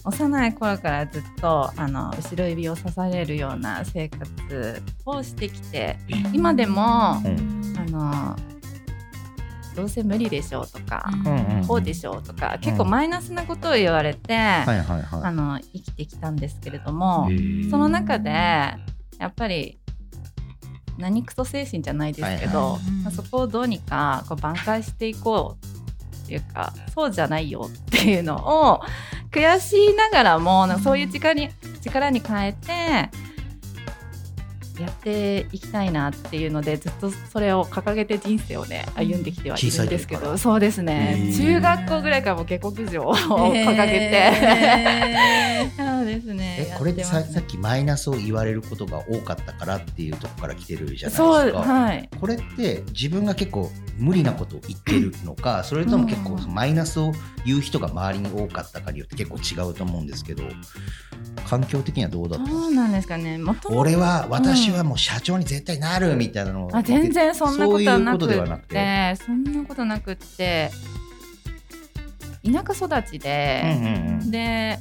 [0.05, 5.97] 幼い頃からずっとあの後ろ指を刺されるような生活をしてきて
[6.33, 8.35] 今でも、うん、あの
[9.75, 11.09] どうせ無理でしょうとか、
[11.59, 17.27] うん、こうでしょうとか、結構マイナスなことを言われて、あの生きてきたんですけれども
[17.71, 18.77] その中でや
[19.25, 19.79] っぱり
[20.97, 22.91] 何クソ精神じゃないですけど、はいはい。
[23.03, 25.82] まあ、そこをどうにかこう挽回していこう
[26.37, 28.81] っていうかそうじゃないよっていうのを
[29.31, 31.49] 悔しいながらもそういう力に
[31.81, 32.71] 力に変えて
[34.81, 41.31] やっていきたいなっていうのでずっとそれを掲げて人生をね歩んできてはいるんですけどそうですね。
[41.37, 45.71] 中学校ぐらいからも下克上を掲げて、
[46.15, 46.75] ですね。
[46.77, 57.11] これってささっきマイナスを言われることが多かったからっていうとこから来てるじゃないですか、はい、これって自分が結構無理なことを言ってるのかそれとも結構マイナスを
[57.45, 60.43] 言う人が周りに多かったかによって結構違うと思うんですけど
[61.45, 63.39] 環境的にはどうだったそうなんですかね。
[63.65, 68.17] 俺は私はもう社長に絶対なるみたいなの、あ全然そんなことはな
[68.57, 69.15] くて。
[69.25, 70.71] そんなことなくって。
[72.43, 74.77] 田舎育ちで、うんうんうん、で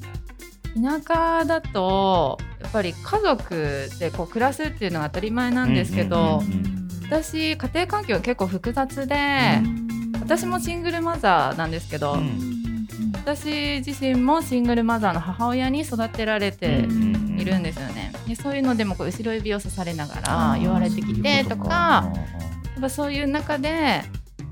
[0.74, 6.42] 田舎だとやっぱり家族でこう暮らすっていうのは当たり前なんですけど、
[7.08, 9.16] 私家庭環境結構複雑で、
[10.20, 16.86] 私もシングルマザーなんですけど、うん、私自身もシングルマザーの母親に育てられて
[17.36, 18.12] いるんですよね。
[18.26, 22.12] でそういうのでもこう後ろ指を刺されながら言われてきてとか。
[22.72, 24.02] やっぱそういう中で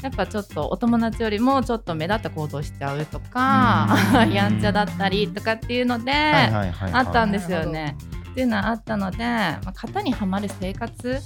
[0.03, 3.89] やっぱちょっとお友達よりもちょっと目立った行動しちゃうとか
[4.33, 7.97] やんちゃだったりとかっていうのであったんですよね。
[8.31, 11.21] っていうのはあったので、まあ、型にはまる生活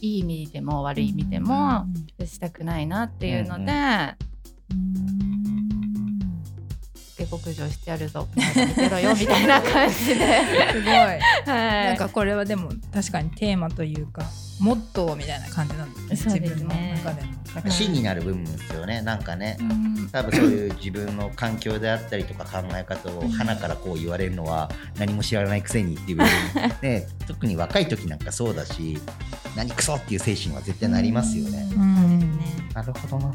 [0.00, 1.86] いい意味でも悪い意味でも
[2.24, 3.72] したくないなっていうので。
[3.72, 4.16] 下
[7.28, 8.42] 克上してやるぞ見
[8.74, 10.14] てろよみたいな感じで。
[10.72, 14.24] すごい、はい、なんかこれはでも確かにテーマというか
[14.60, 17.70] モットーみたいな感じなんですね、自分の中での。
[17.70, 19.56] 芯になる部分ですよねなんかね、
[20.12, 26.18] 多分そういう自分の環境であったりとか考え方を鼻からこう言われるのは何も知らないくせにっていう、
[26.82, 28.98] ね、特に若い時なんかそうだし
[29.56, 31.48] 何クソっていう精神は絶対なりますよ
[32.38, 32.44] ね。
[32.74, 33.34] なるほどな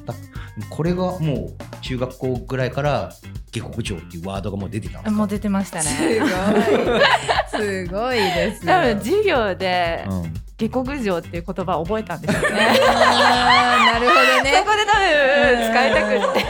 [0.70, 3.12] これがもう中学校ぐらいから
[3.52, 5.84] 下克上っていうワードがもう出てたもう出てましたね。
[5.84, 12.50] すごいすごいです多分授業で、うん下克上っていう言葉を覚えたんですよね。
[12.50, 14.54] なるほどね。
[14.54, 16.44] そこで多分使いたくて。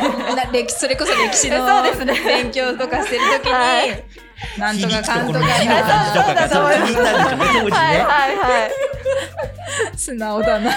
[0.53, 1.65] 歴それこそ歴史の
[2.25, 4.03] 勉強とかしてるときに、はい、
[4.59, 7.77] なんとかかんとかそうだそうだそうだ。
[7.77, 8.92] はいはい
[9.95, 10.71] 素直だな。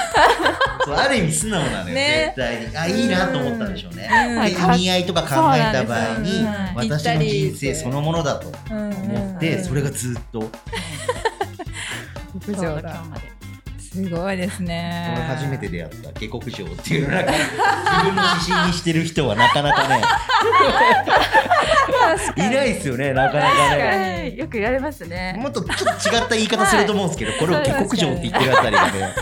[0.96, 2.76] ある意味素直なのよ、ね、絶対に。
[2.76, 4.08] あいいなと思ったんでしょうね。
[4.50, 10.50] 意味合いとか考えた場合に、私の人生そのものだと思って、それがずっと。
[12.34, 13.02] 牧場だ
[13.96, 15.24] すごいですね。
[15.26, 20.02] 初めて出会った下克上っていうなんか自分の指針にしてる人はなかなかね。
[22.36, 24.34] いないですよねなかなかね。
[24.36, 25.34] よく言われますね。
[25.40, 29.14] もっとちょっと違った言い方すると思うんですけど、はい、これを下克上って言ってるあたりがね。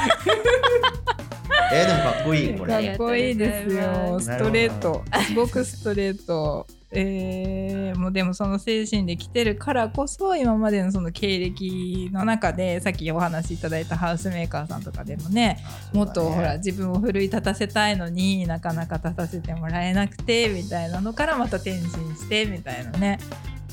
[1.72, 2.88] えー、でもかっこいいこかれ。
[2.88, 4.18] っこいいですよ。
[4.18, 5.04] ストレート。
[5.24, 6.66] すごくストレート。
[6.94, 15.58] えー、もうでもその精神で来てるからこそ今までのその経歴の中でさっきお話しいただいたハウスメーカーさんとかでもね
[15.92, 23.18] もっとほら自分を奮い立たせたいのになかなか立たせてもらえなくてみたいなのからまた転身してみたいなね。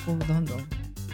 [0.06, 0.60] こうどんどん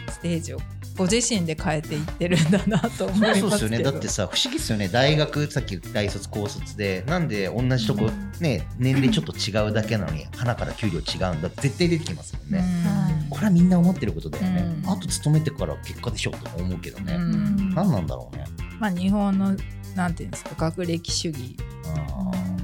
[0.08, 0.58] ステージを
[0.98, 3.40] ご自身で変えていってるんだなと思いますけど。
[3.40, 3.82] そうですよね。
[3.82, 4.88] だってさ不思議ですよね。
[4.88, 12.64] 大学さっき大卒高卒でなんで同じとこね年齢ちょっと違うだけなのに花から給料違うんだ絶対出てきますもんね、
[13.22, 13.30] うん。
[13.30, 14.90] これはみんな思ってることだよね、うん。
[14.90, 17.74] あと勤めてから結果でしょとか思うけどね、うん。
[17.74, 18.44] 何なんだろうね。
[18.80, 19.56] まあ、日本の
[19.94, 21.56] なんていうんですか学歴主義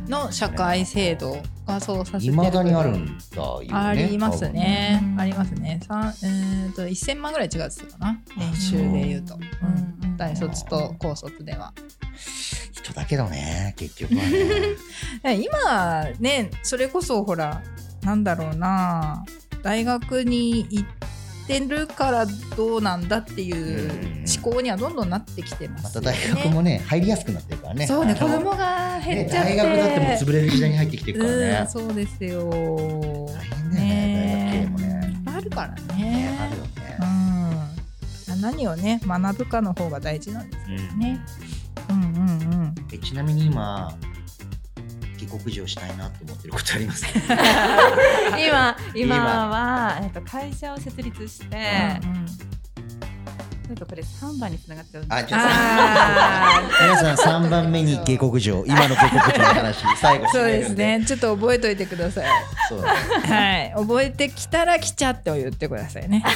[0.08, 5.02] の社会制度がそうさせているまだにあるんだよねありますね。
[5.18, 5.80] ありますね。
[5.86, 10.08] さんえー、と1000万ぐらい違うって言ってたかな年収で言うと、うん。
[10.08, 10.16] うん。
[10.16, 11.72] 大卒と高卒では。
[12.72, 14.22] 人だけどね結局は
[15.24, 15.40] ね。
[15.40, 17.62] 今ねそれこそほら
[18.02, 19.24] なんだろうな
[19.62, 21.13] 大学に行って
[21.60, 22.26] るから
[22.56, 23.90] どうなんだっていう
[24.42, 25.82] 思考にはどんどんなってきてまよね。
[25.82, 32.48] ますた大学もね入りやすくなってるからねそうね子供が減っちゃって、ね大学だってもう潰れる時代に入ってきてるからうんねそうですよ。
[32.48, 36.02] 大変だよね大学系もいっねぱいあるからね。
[36.02, 36.98] ねあるよね
[38.30, 38.40] うん。
[38.40, 41.20] 何をね学ぶかの方が大事なんですよね。
[41.90, 42.10] うんうんう
[42.66, 42.74] ん。
[42.92, 43.94] えちなみに今
[45.26, 47.10] 下克上したいなと思ってることありますか
[48.38, 49.48] 今今今。
[49.48, 51.56] は、えっと、会社を設立して、
[52.02, 52.26] うん
[53.64, 58.62] ちょっとこれ3番につながっちゃうあちょっとあ皆さん3番目に下克上。
[58.66, 61.02] 今の下克上の話 最後ーそうですね。
[61.06, 62.26] ちょっと覚えといてください。
[62.68, 62.82] そう。
[62.82, 62.92] は
[63.62, 63.72] い。
[63.74, 66.22] 覚えてきたら来ちゃってを言ってくださいね。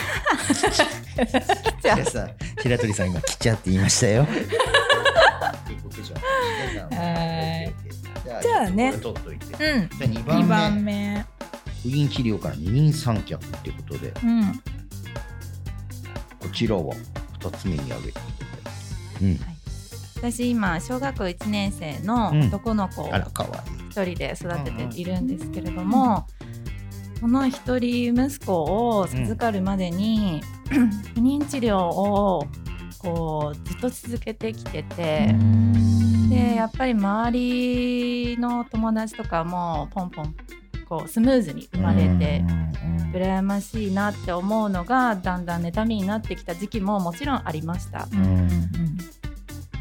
[2.63, 4.27] 白鳥さん今来ちゃって言いましたよ。
[5.69, 6.15] 下克上。
[6.97, 7.38] はい
[8.43, 8.93] じゃあね。
[8.99, 9.47] 取っといて。
[9.47, 9.81] じうん。
[9.83, 11.27] ゃあ2番2目番目。
[11.83, 14.13] 不妊治療から二人三脚っていうことで。
[14.25, 14.53] うん。
[16.41, 16.95] こちらは
[17.41, 18.19] 2つ目に挙げて。
[19.21, 19.25] い。
[19.25, 19.41] うん。
[20.17, 22.41] 私今小学校1年生のうん。
[22.49, 23.11] 男の子を
[23.91, 26.27] 一人で育てているんですけれども、
[27.21, 28.63] この一人息子
[28.99, 30.41] を授かるまでに、
[31.15, 32.47] 不妊治療を
[32.99, 35.35] こうずっと続けてきてて、
[36.29, 40.35] でやっぱり周りの友達とかもポンポン
[40.89, 42.43] こうスムーズに生まれて、
[43.13, 48.09] 羨ましいなって思うのがだんだん妬みになってきた時期ももちろんありました。
[48.13, 48.49] うん。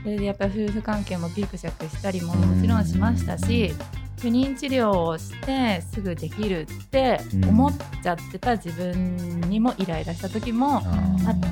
[0.03, 3.73] それでやっぱり夫婦関係もギクシャクしたりももちろんしましたし
[4.21, 10.82] 不妊治療をしてすぐできるって思っちゃってた自分にもイライラした時もあ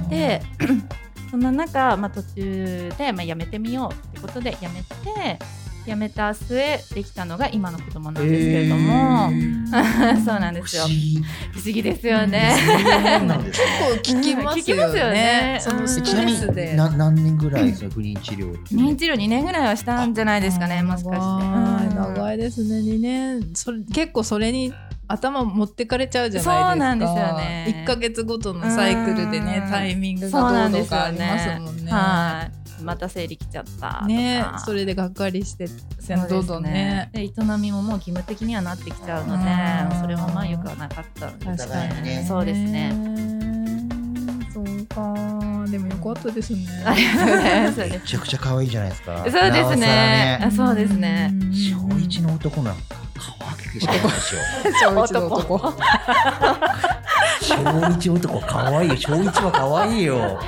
[0.06, 0.42] って
[1.36, 5.38] そんな中、まあ、途中で、まあ、やめてみようってことでやめて
[5.86, 9.30] やめた末できたのが今の子供なんですけれども、
[10.26, 10.84] そうなんですよ。
[11.52, 12.56] 不思議ですよね。
[12.58, 13.68] そうんなんですね
[14.02, 15.14] 結構聞きますよよね。
[15.14, 15.58] ね。
[15.60, 21.96] そのストちなスで何年ぐらいその不妊治療不妊治療2年ぐらいはしたんじゃないですかねもしかして。
[21.96, 22.78] 長いですね。
[22.78, 23.50] 2年。
[23.54, 24.74] それ結構それに
[25.08, 26.70] 頭持ってかれちゃうじゃないですか。
[26.72, 27.84] そうなんですよね。
[27.86, 29.72] 1か月ごとのサイクルでねうん。
[29.72, 31.60] タイミングそうなんがどうとですよかありますね。
[31.60, 32.50] もんねは
[32.82, 32.84] い。
[32.84, 34.06] また生理来ちゃったとか。
[34.08, 37.10] ねそれでがっかりしてそうですどんどんね。
[37.14, 40.02] で営みももう義務的にはなってきちゃうのでうん。
[40.02, 42.26] それもまあよくはなかったので確かにね。
[42.28, 42.92] そうですね。
[44.54, 45.14] そうか。
[45.70, 46.66] でもよかったですね。
[46.86, 47.80] ありがとうございます。
[47.80, 49.18] めちゃくちゃ可愛いじゃないですか。
[49.18, 50.40] そうですね。
[50.42, 51.34] あそうですね。
[51.52, 55.74] 小一の男なんか可愛くしかないでしょ 小一の男。
[57.42, 58.96] 小一男可愛いよ。
[58.98, 60.40] 小一は可愛いよ。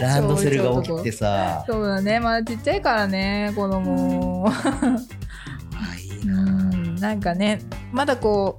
[0.00, 1.64] ランドセルが大きくてさ。
[1.66, 2.20] そうだね。
[2.20, 4.50] まだちっちゃいからね子供。
[4.50, 4.72] 可
[5.92, 6.96] 愛いうな、ん。
[6.96, 7.60] なんかね
[7.92, 8.56] まだこ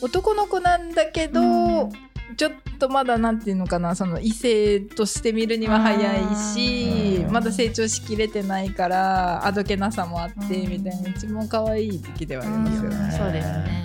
[0.00, 1.88] う男の子なんだけど、
[2.36, 13.14] ちょっとまだなんていうのかなその異性として見るには早いしうんまだ成長しきれてないからあどけなさもあってうんみたいな一番可愛い時期ではありますようんね。
[13.18, 13.78] そうですね。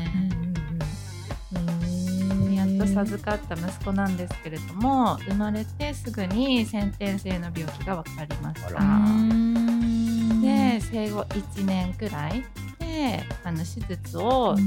[1.54, 8.84] うんやっと授かった息子なんですけれども生まれてすぐに先天性の病気が分かりました。
[8.84, 12.44] うんで生後1年くらい
[12.80, 14.62] であの手術をし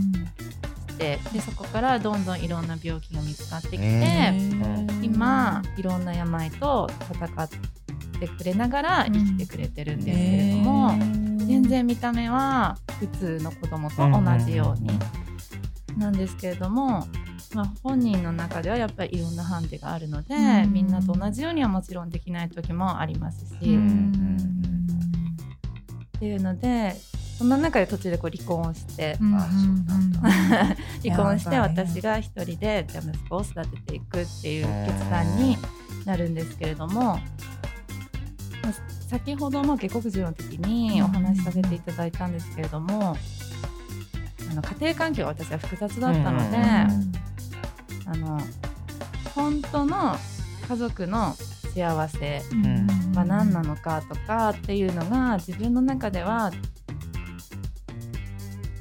[1.01, 4.33] てでそこからどんどんいろんな病気が見つかってきて、え
[5.03, 7.49] 今いろんな病と戦っ
[8.21, 10.91] てくれながら生きてくれてるんですけれども、
[11.47, 14.91] 全然見た目は普通の子供と同じように
[15.97, 17.07] なんですけれども、
[17.55, 20.73] まあ、本人の中ではやっぱりいろんなハンデがあるので、うん。
[20.73, 24.37] みんなと同じようにはもちろんできない時もありますし、うん。
[26.17, 26.95] っていうので
[27.41, 29.33] そんな中で途中でこう離婚して、うん、
[31.03, 35.57] 離婚して私が一人でじゃ息子を育てていくっていう決断に
[36.05, 37.19] なるんですけれども。
[39.09, 43.17] 先ほどの下克上の時にお話しさせていただいたんですけれども、
[44.51, 46.57] あの家庭環境が私は複雑だったので、
[48.07, 48.39] あの
[49.35, 50.15] 本当の
[50.69, 51.35] 家族の
[51.75, 52.43] 幸せ
[53.17, 56.53] は何なのかとかっていうのが自分の中では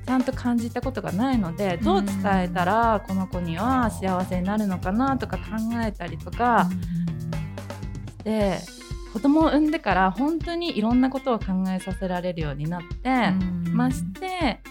[0.09, 5.43] ちゃんと感じたことがないのでどう伝えたらこの子には幸せになるのかなとか考
[5.85, 6.67] えたりとか
[8.17, 8.57] して
[9.13, 13.29] 子供を産んでから本当にいろんなことを考えさせられるようになって
[13.71, 14.61] まして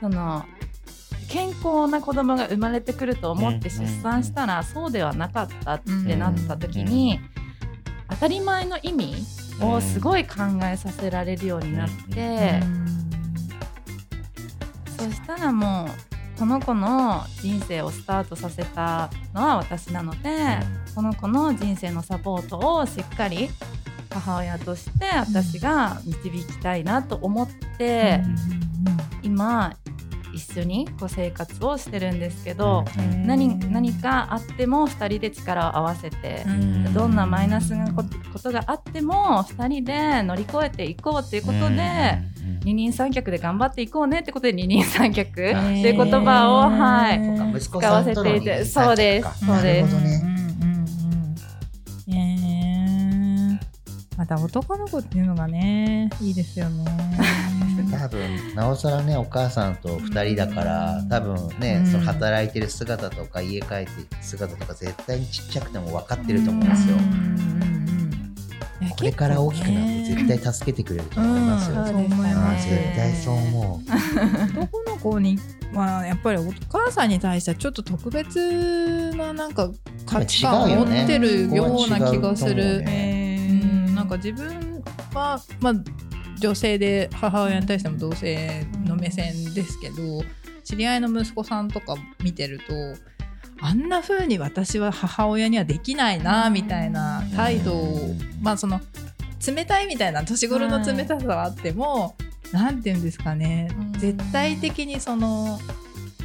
[0.00, 0.46] その
[1.28, 7.20] 健康な子供が生まれてくると思って出産したらそうではなかったってなった時に
[8.08, 9.14] 当たり前の意味
[9.60, 12.99] をすごい考えさせられるようになって。
[15.00, 15.86] そしたらも
[16.36, 20.58] うこの子の人生をスタートさせたのは私なので
[20.94, 23.48] この子の人生のサポートをしっかり
[24.10, 28.20] 母親として私が導きたいなと思って、
[29.22, 29.74] 今
[30.32, 32.84] 一緒にこう生活をしてるんですけど、
[33.26, 36.44] 何何かあっても2人で力を合わせて、
[36.94, 38.04] どんなマイナスなこ
[38.42, 42.18] とがあっても2人で乗り越えていこうということで。
[42.62, 50.30] 二人三脚で頑張っていこうねってことで二人三脚っていう言葉を、はい、使わせていてそうですそうです。
[54.20, 56.84] また男の子っていうのがねいいですよね
[57.90, 63.90] 多分なおさらねお母さんと2人だから多分ね、その働いてる姿とか家帰って
[64.20, 66.96] 姿とか絶対にちっちゃくても分かってると思うんですよ。
[68.96, 71.84] これから大きくなって絶対助けてくれると思いますよ。
[71.84, 73.90] 絶対そう思う。
[74.58, 75.38] 男の子に
[75.72, 79.70] まあやっぱりお母さんに対してはちょっと特別ななんか
[80.06, 82.84] 価値観を持ってるような気がする。
[84.10, 84.82] か自分
[85.14, 85.74] は、まあ、
[86.40, 89.96] 女性で母親に対しても同性の目線ですけど
[90.64, 92.64] 知り合いの息子さんとか見てると
[93.62, 98.80] あんな風に私は母親にはできないなみたいな態度をまあその
[99.46, 102.16] 冷たいみたいな年頃の冷たさはあっても
[102.52, 103.70] 何て言うんですかね。
[103.98, 105.58] 絶対的にその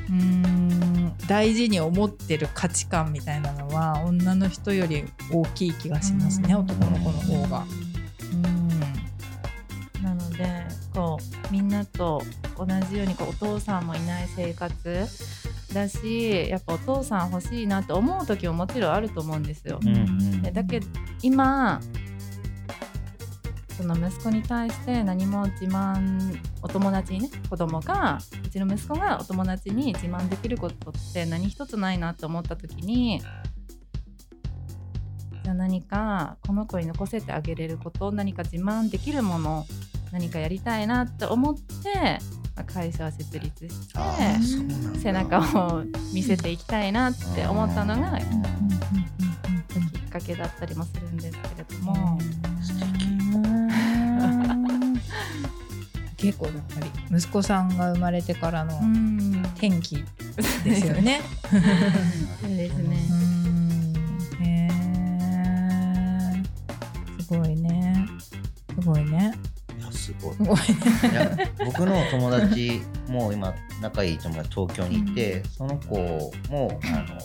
[0.10, 7.66] うん大事に思ってる価値観みたいなのは女の人より大きい気がしますね、男の子の方が。
[11.52, 12.22] みんなと
[12.58, 15.06] 同じようにこうお父さんもいない生活
[15.74, 19.80] だしやっぱお父さん欲しいなって思う時ももちろんあると思うんですよ。
[19.82, 20.88] うんうん、だけど
[21.22, 21.80] 今
[23.76, 33.20] その息子に対して何も自慢お友達にね子供がうちの息子がお友達に自慢できることって何一つないなって思った時に
[35.44, 39.66] じゃあ何かこの子に残せてあげれること何か自慢できるもの
[40.16, 41.62] 何かやりたいなって思って、
[42.56, 52.18] まあ、会社を設立して背中を見せていきたいなって思ったのがきっかけだったりもするんですけれども。
[56.16, 58.74] 結構やっぱり息子さんが生まれてからの
[59.58, 60.06] 転機
[60.64, 61.22] ですよね。
[62.42, 62.98] そうですね。
[64.40, 64.70] へ
[67.20, 68.08] えすごいね。
[68.80, 69.34] すごいね。
[70.06, 70.36] すごい。
[71.66, 75.96] 僕の友達も今仲いい友達東京にいて、うん、その子
[76.50, 77.20] もあの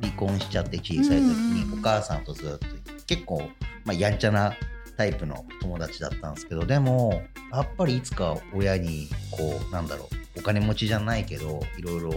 [0.00, 2.66] 離婚しちゃって小さい時にお母さんとずっと
[3.06, 3.42] 結構
[3.84, 4.54] まあやんちゃな
[4.96, 7.22] タイプの友達だったんですけどでも
[7.52, 12.10] やっぱりいつか親にこうなんだろうお金持ちじゃないけどいろいろ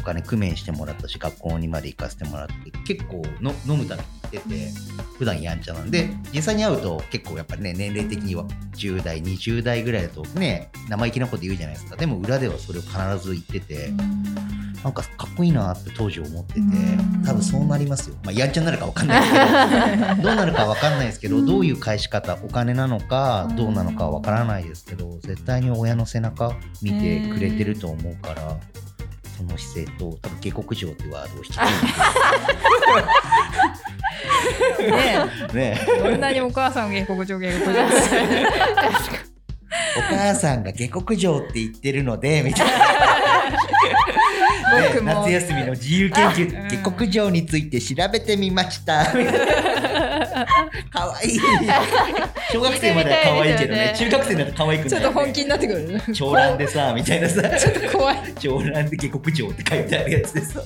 [0.00, 2.54] お金工面してもらったし学校にまで行かせてもらって
[2.86, 4.02] 結構の飲むため。
[4.02, 4.70] にてて
[5.18, 8.44] 普段やんちゃなんで実際に会うと結構やっぱりね年齢的には
[8.76, 11.96] 10代20代ぐらいだとね生意気なこと言うじゃないですか。
[11.96, 13.92] でも裏ではそれを必ず言ってて。
[14.82, 16.60] なんかかっこいいなって当時思ってて
[17.24, 28.58] 多分そうなりますよ、まあ、やんちゃになるか分かんないですけど どうなるか分かんないですけどどういう返し方お金なのかどうなのか分からないですけど絶対に親の背中見てくれてると思うから
[29.48, 31.60] その姿勢と多分下克上ってワードを引き継
[34.82, 37.82] いでねえどんなにお母さん下克上下克上
[39.96, 42.72] お母さんが下克上って言ってるのでみたいな。
[44.72, 49.04] ね、夏休みの自由研究下克上について調べてみました。
[49.04, 49.26] かわい
[51.22, 51.38] い。
[52.52, 53.94] 小学生までは可愛いけどね。
[53.96, 58.16] 中学生になると可愛くない、ちょっと本気になってくる長蘭でさみたいなさ ちょっと怖い。
[58.38, 60.60] 長蘭で下克上って書いてあるやつでさ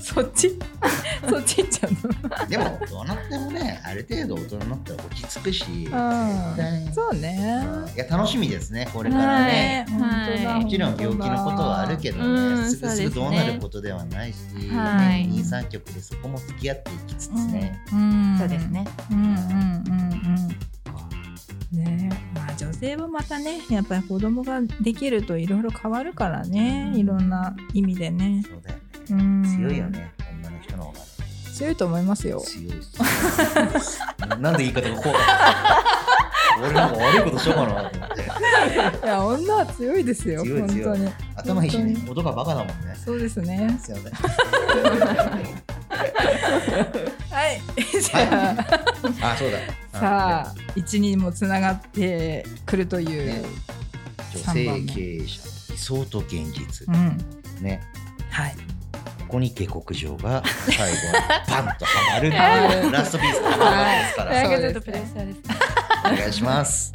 [0.00, 0.58] そっち？
[1.28, 1.92] そっち行っちゃう
[2.40, 6.92] のでもどうなってもねある程度大人になったら落ち着くしうん。
[6.92, 7.64] そうね。
[7.96, 9.98] いや楽しみですねこれからね、はい。
[9.98, 14.36] 本当だもちろん病気のことはあるけどね、うんすぐすぐどうなることではないし、
[14.68, 15.26] はい。
[15.26, 18.36] 二三曲でそこも付き合っていきつつね、うん。
[18.38, 18.84] そうですね。
[19.10, 19.34] うんうんうん
[21.72, 21.78] うん。
[21.78, 22.10] ね。
[22.34, 28.42] まあ女性はまたねやっぱり子供ができるといろいろ変わるからねいろんな意味でね。
[28.44, 30.98] そうだよね、うん強いよね女の人の方が。
[31.54, 32.40] 強いと思いますよ。
[32.40, 32.72] 強い
[34.40, 35.84] なんで言い方 が怖かった
[36.60, 38.22] 俺なんか悪いことしようかなと思って。
[38.22, 38.26] い
[39.06, 41.10] や女は強いですよ本当に。
[41.36, 42.74] 頭いいしね本音がバカだもんね。
[43.04, 43.78] そうですね。
[43.82, 44.12] すいません。
[47.30, 47.60] はい。
[48.00, 48.56] じゃ
[49.22, 49.32] あ。
[49.32, 49.58] あそうだ。
[49.98, 53.42] さあ一にもつながってくるという、ね。
[54.32, 55.40] 女性経営者
[55.70, 56.86] 理想と現実。
[56.88, 57.18] うん。
[57.60, 57.80] ね。
[58.30, 58.56] はい
[59.34, 61.00] ここに下克上が 最後に
[61.48, 62.84] パンとはまるってはい。
[62.84, 65.36] いうラストピースがはまるわけですから、ちょっとプレッシャーです。
[65.36, 65.42] ね
[66.04, 66.32] お願い。
[66.32, 66.92] します。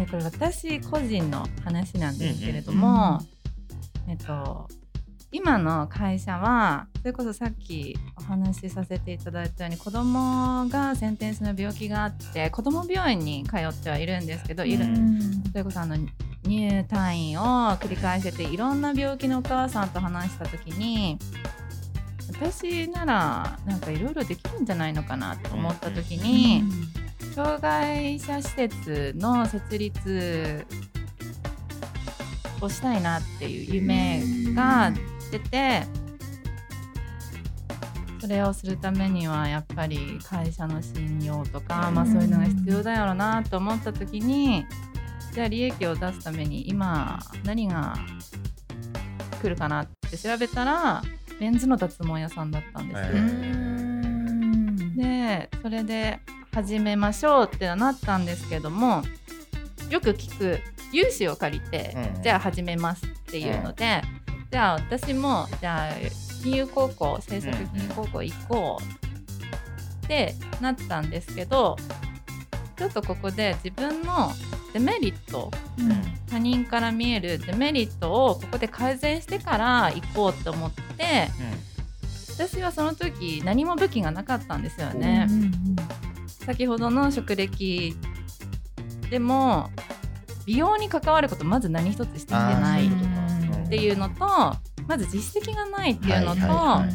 [0.00, 3.20] えこれ私個人の話なんですけれども、
[4.08, 4.68] えっと
[5.30, 14.86] 今の会社はそれこそさっきお話しさせていただいたように子供が先天性の病気があって子供病院に通ってはいるんですけど、いる。
[14.86, 15.44] うん。
[15.52, 15.94] それこそあの
[16.50, 17.44] 入退院を
[17.76, 21.16] 繰り返してていろんな病気のお母さんと話した時に
[22.28, 26.62] 私ならなんかいろいろできるんじゃないのかなと思った時に、
[27.34, 30.64] 障害者施設の設立
[32.60, 34.22] をしたいなっていう夢
[34.54, 34.92] が
[35.30, 35.82] 出て
[38.20, 44.66] それをするためにはやっぱり会社の信用とか、まあ、そういうのが必要だよなと思った時に
[45.32, 47.94] じゃあ利益を出すために今何が
[49.40, 51.02] 来るかなって調べたら
[51.38, 53.04] メンズの脱毛屋さんだったんですよ。
[53.04, 54.96] へー。
[54.96, 56.20] でそれで
[56.52, 59.02] 始めましょうってなったんですけども
[59.88, 60.60] よく聞く
[60.92, 64.02] 融資を借りて、うんじゃあ始めますっていうので、
[64.50, 65.92] じゃあ私もじゃあ
[66.42, 68.78] 金融高校政策金融高校行こ
[70.02, 71.76] うってなったんですけど
[72.76, 74.32] ちょっとここで自分の
[74.72, 75.50] デメリット
[76.30, 81.28] 他人から見えるデメリットをここで改善してから行こうと思って
[82.32, 85.26] 私はその時何も武器がなかったんですよね。
[86.46, 87.94] 先ほどの職歴
[89.10, 89.70] でも
[90.46, 94.56] 美容に関わることまず何一つしてきてないっうんていうのと
[94.90, 96.88] まず実績がないっていうのと、あ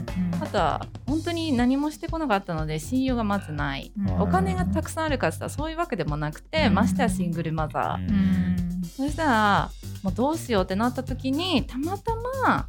[0.52, 4.22] とは本当に何もしてこなかったので信用がまずない、うん。
[4.22, 6.74] お金がたくさんあるかって言ったらそういうわけでもなくて、うん。
[6.74, 8.84] ましてやシングルマザー、うん。
[8.84, 9.70] そしたら
[10.04, 12.68] もうどうしようってなった時にたまたま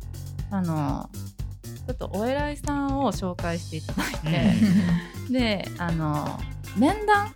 [0.53, 1.11] あの
[1.65, 4.13] ちょっとお偉いさんを紹介していただい
[5.29, 6.39] て、であの
[6.77, 7.35] 面談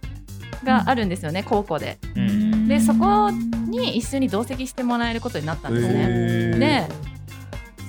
[0.62, 1.98] があるんですよね、高校で。
[2.14, 2.68] うん。
[2.68, 6.56] でそこに一緒に同席してもらえることになったんですね。
[6.56, 6.99] で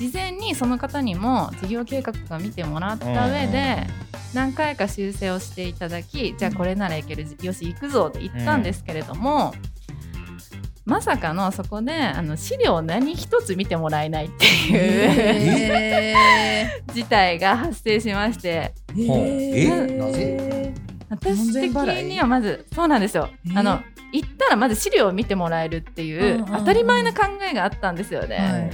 [0.02, 3.86] 事前にその方にも事業計画とか見てもらった上で
[4.34, 9.54] 何回か修正をしていただきじゃあこれならいけるよし行くぞって言ったんですけれども、
[10.86, 14.78] まさかのそこであの資料何一つ見てもらえないっていう、
[15.70, 16.16] え
[16.91, 18.74] 事態が発生しまして。
[18.97, 20.74] えなぜ？
[21.12, 23.30] 私的にはまずそうなんですよ。
[23.45, 23.60] えー。
[23.60, 23.82] あの
[24.12, 28.72] 行ったらまず資料を見てもらえるっていう当たり前な考えがあったんですよね。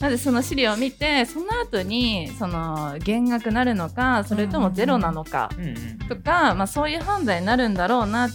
[0.00, 8.30] はいまずその資料を見てその後にその減額なるのかそれともゼロなのかうんうんとか、まあ、そういう判断になるんだろうなっ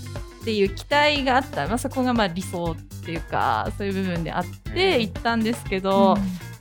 [0.45, 6.54] ていう期待があった、まあ、そこがまあ理想っていうかそういう部分であって行ったんですけど、じ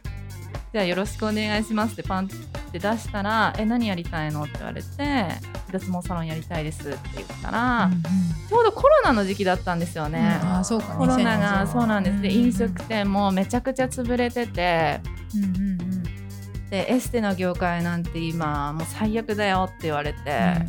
[0.79, 2.29] ゃあよろしくお願いしますってパンっ
[2.73, 5.29] て出したら「え何やりたいの?」って言われて
[5.73, 7.91] 「脱毛サロンやりたいです」って言ったら、
[8.49, 10.39] ちょうどコロナの時期だったんですよね。
[10.43, 10.95] あーそうか。
[10.95, 12.21] コロナが2020そうなんです。
[12.21, 15.01] でうん飲食店もめちゃくちゃ潰れてて
[15.35, 16.03] うんうんうん。
[16.71, 20.21] でエステの業界なんて今もう最悪だよって言われて、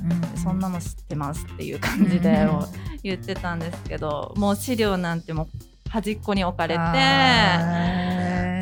[0.04, 2.48] うんそんなの知ってますっていう感じで
[3.02, 5.48] 言ってたんですけどもう資料なんてもう
[5.96, 8.16] 端っこに置かれて。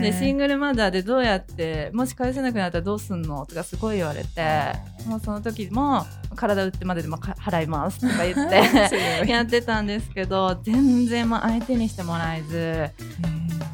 [0.03, 3.45] でシングルマザーでどうやってもし返せなくなったらどうすんの？
[3.45, 4.73] とかすごい言われて
[5.07, 6.05] もうその時も
[6.35, 12.89] 体売ってまででもか払いますとか言って やってたんですけど全然もう相手にしてもらえず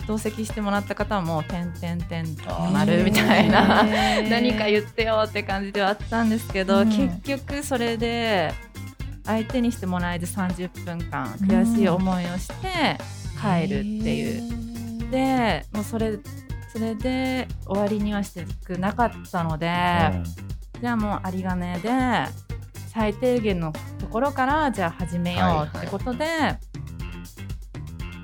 [0.08, 2.38] 同席してもらった方はもう「てんてんてん」
[2.74, 3.84] 丸みたいな
[4.30, 6.90] 何か言ってよって感じではあったんですけど、うん。
[6.90, 8.54] 結局それで
[9.26, 12.98] 相手にしてもらえず30分間悔しい思いをして
[13.40, 15.12] 帰るっていう。
[15.12, 16.20] でもうそれ
[16.72, 19.68] それで終わりにはしてくなかったので、
[20.80, 21.90] じゃあもう有り金で
[22.94, 26.26] 最低限のところからじゃあ始めようってことで、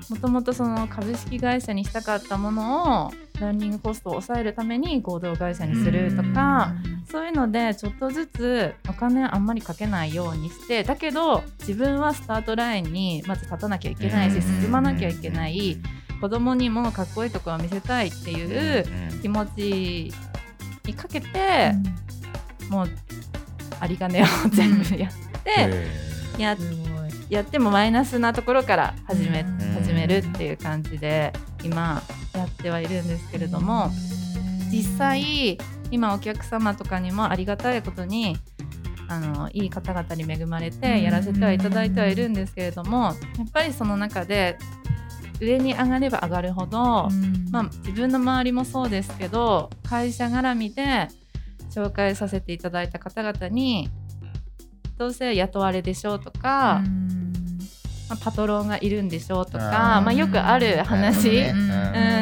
[0.08, 6.74] もともとその株式会社にしたかったものをランニングコストを抑えるために合同会社にするとか
[7.10, 15.78] そういうのでちょっとずつお金あんまりかけないようにしてだけど自分はスタートラインにまず立たなきゃいけないし進まなきゃいけない
[16.20, 18.84] 子供にもかっこいいところを見せたいっていう
[19.20, 20.12] 気持ち
[20.86, 21.72] にかけて、
[22.70, 22.88] もう
[23.82, 26.56] 有り金を全部やって、や
[27.28, 29.44] やってもマイナスなところから始め
[29.86, 31.32] 始めるっていう感じで
[31.62, 32.02] 今
[32.34, 33.90] やってはいるんですけれども
[34.72, 35.58] 実際
[35.92, 38.36] 今お客様とかにもありがたいことに
[39.08, 43.14] あのいい方々に恵まれてやらせてはいただいてはいるんですけれどもやっ
[43.52, 44.58] ぱりその中で
[45.40, 47.08] 上に上がれば上がるほど、
[47.52, 51.06] まあ、自分の周りもそうですけど会社絡みで
[51.70, 53.88] 紹介させていただいた方々に
[54.98, 56.82] どうせ雇われでしょうとか、
[58.08, 61.54] まあ、パトロンがいるんでしょうとかまあ、よくある話、ね、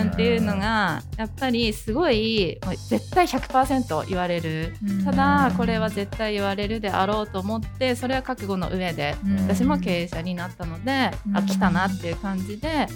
[0.02, 0.10] うん。
[0.12, 2.58] っていうのがやっぱりすごい
[2.88, 4.74] 絶対100%言われる。
[5.04, 9.16] ただこれは絶対言われるであろうと思ってそれは覚悟の上で
[9.46, 12.86] 私も経営者になったのであ来たなっていう感じで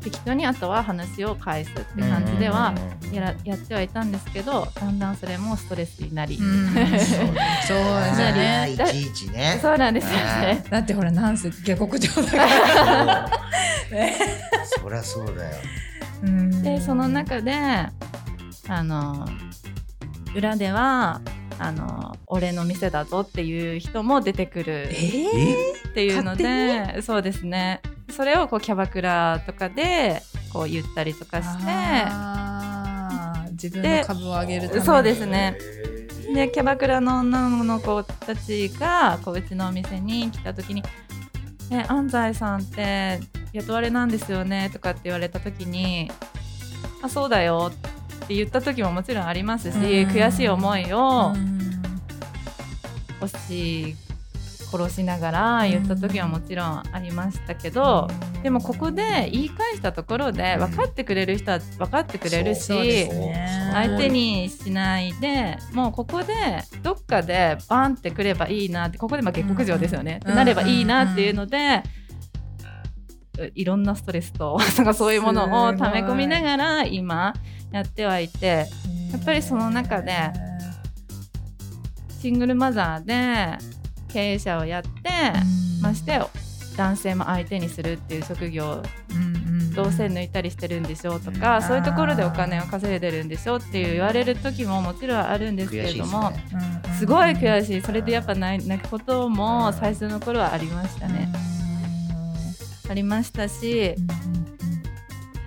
[0.00, 2.74] 適当にあとは話を返すって感じでは
[3.12, 7.18] やらやってはいたんですけどだんだんそれもストレスになり、うん、そうです
[8.32, 8.70] ね。
[8.72, 9.58] いちいちね。
[9.60, 10.64] そうなんですよね。
[10.70, 13.30] だってほらなんせ下克上だから。
[14.64, 15.56] そりゃそうだよ。
[16.62, 17.52] でその中で
[18.68, 19.26] あの
[20.34, 21.20] 裏では
[21.58, 27.80] あの俺の店だぞっていう人も出てくるっていうのでそうですね。
[28.10, 30.22] それをこうキャバクラとかで
[30.52, 31.64] こう言ったりとかして
[33.52, 35.58] 自分の株を上げるそうですね。
[36.34, 40.82] でキャバクラの女の子たちがこううちのお店に来た時に
[41.72, 43.20] 「え安西さんって
[43.52, 46.10] 雇われなんですよね」とかって言われた時に
[47.02, 47.87] 「あそうだよ」って
[48.34, 51.32] 言った時ももちろんありますし、悔しい思いを
[53.20, 53.96] 押し
[54.70, 58.06] 殺しながら言った時はもちろんありましたけど、
[58.42, 63.08] でもここで言い返したところで分かってくれる人は分かってくれるし、
[63.72, 66.34] 相手にしないでもうここで
[66.82, 71.82] どっかでバンってくればいいなってここでまあ下克上ですよね、なればいいなっていうので。
[73.54, 74.58] いろんなストレスと
[74.94, 77.34] そういうものを溜め込みながら今
[77.70, 78.66] やってはいて
[79.12, 80.12] やっぱりその中で
[82.20, 83.58] シングルマザーで
[84.08, 84.88] 経営者をやって
[85.80, 86.20] まして
[86.76, 88.82] 男性も相手にするっていう職業
[89.74, 96.32] どうせ抜いたりしてるんでしょうとかそういうところでお金を稼いでるんでしょっていう言われる時ももちろんあるんですけれども
[96.98, 97.80] すごい悔しい。
[97.80, 101.32] それでやっぱ泣くことも最初の頃はありましたね。
[102.88, 103.94] ありましたし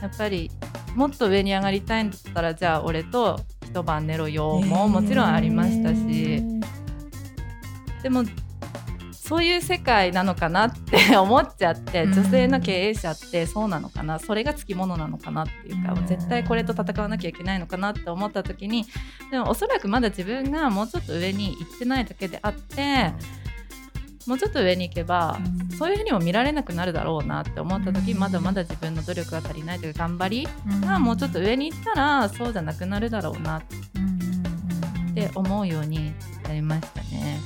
[0.01, 0.51] やっぱり
[0.95, 6.41] もっと上に上がりたいんだったらじゃあ俺と一晩寝ろよももちろんありましたし。
[8.03, 8.23] でも
[9.31, 18.85] そういう世界なのかなって思っちゃって女性の経営者ってそうなのかなそれがつきものなのかなっていうか絶対これと戦わなきゃいけないのかなって思った時に
[19.31, 23.13] でもおそらくまだ自分がもうちょっと上に行ってないだけであって
[24.27, 30.47] もうちょっと上に行けば、うん、そういうふうにも見られなくなるだろうなって思った時、うん、まだまだ自分の努力が足りないというか頑張り
[30.85, 33.63] がもうちょっと上に行ったらそうじゃなくなるだろうなっ
[35.13, 36.13] て思うように
[36.43, 37.39] なりましたね。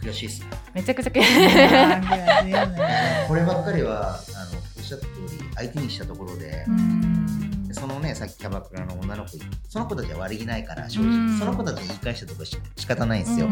[0.00, 0.46] 悔しいですね。
[0.74, 1.32] めちゃくちゃ悔しい。
[3.28, 6.64] こればっかりはあのおっしゃった通り相手にしたところで。
[6.64, 6.70] そ
[7.88, 13.48] のねさっきキャバクラの女の子その子たちは悪気ないから正直その子たちに言い返したとかし仕方ないんですよ。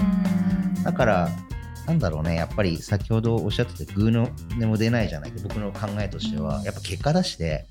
[0.85, 1.29] だから
[1.87, 4.29] なんだろうねやっぱり先ほどおっしゃってたグーの
[4.59, 7.67] でも出ないじゃないか僕の考えとしてはやっぱ結果出して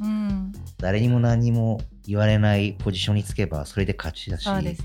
[0.78, 4.78] 誰にも何にも言われないポジションにつけばそれで勝ちだしそ,、ね、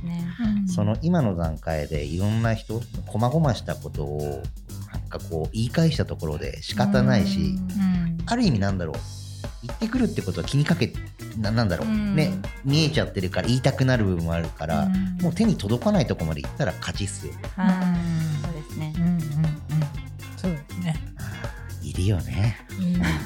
[0.67, 4.43] その今の段階でいろんな人こまごましたことを
[4.93, 7.57] なんかこう言い返したところで仕方ないし
[8.27, 8.97] ある意味なんだろう
[9.67, 10.93] 言ってくるってことは気にかけ
[11.39, 12.33] ななんだろう、うん、ね
[12.65, 17.33] 見えちゃってるから言いたくなる部分もあるから、うん、もう手に届かないとこまで行ったら勝ちっすよ。
[17.33, 18.93] そうですね。
[18.97, 19.21] うんうんうん。
[20.37, 20.95] そうですね。
[21.83, 22.59] いるよね。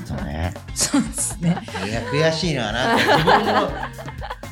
[0.04, 0.54] そうね。
[0.74, 1.56] そうですね。
[1.86, 3.70] いや悔しいのはな自分の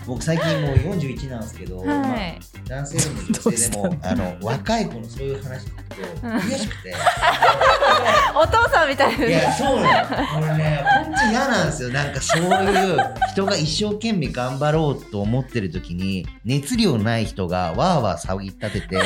[0.07, 2.39] 僕最近もう41なんですけど、はい、まあ、
[2.69, 6.95] 男性でも女性でもあの若い子のそういう話聞くと悔しくて。
[8.35, 10.09] お父さんみたいいやそうなの。
[10.09, 11.89] これね本当に嫌なんですよ。
[11.91, 12.99] なんかそういう
[13.33, 18.97] 人が一生懸命頑張ろうと思ってる時に熱量ない人がわーわー騒ぎ立てて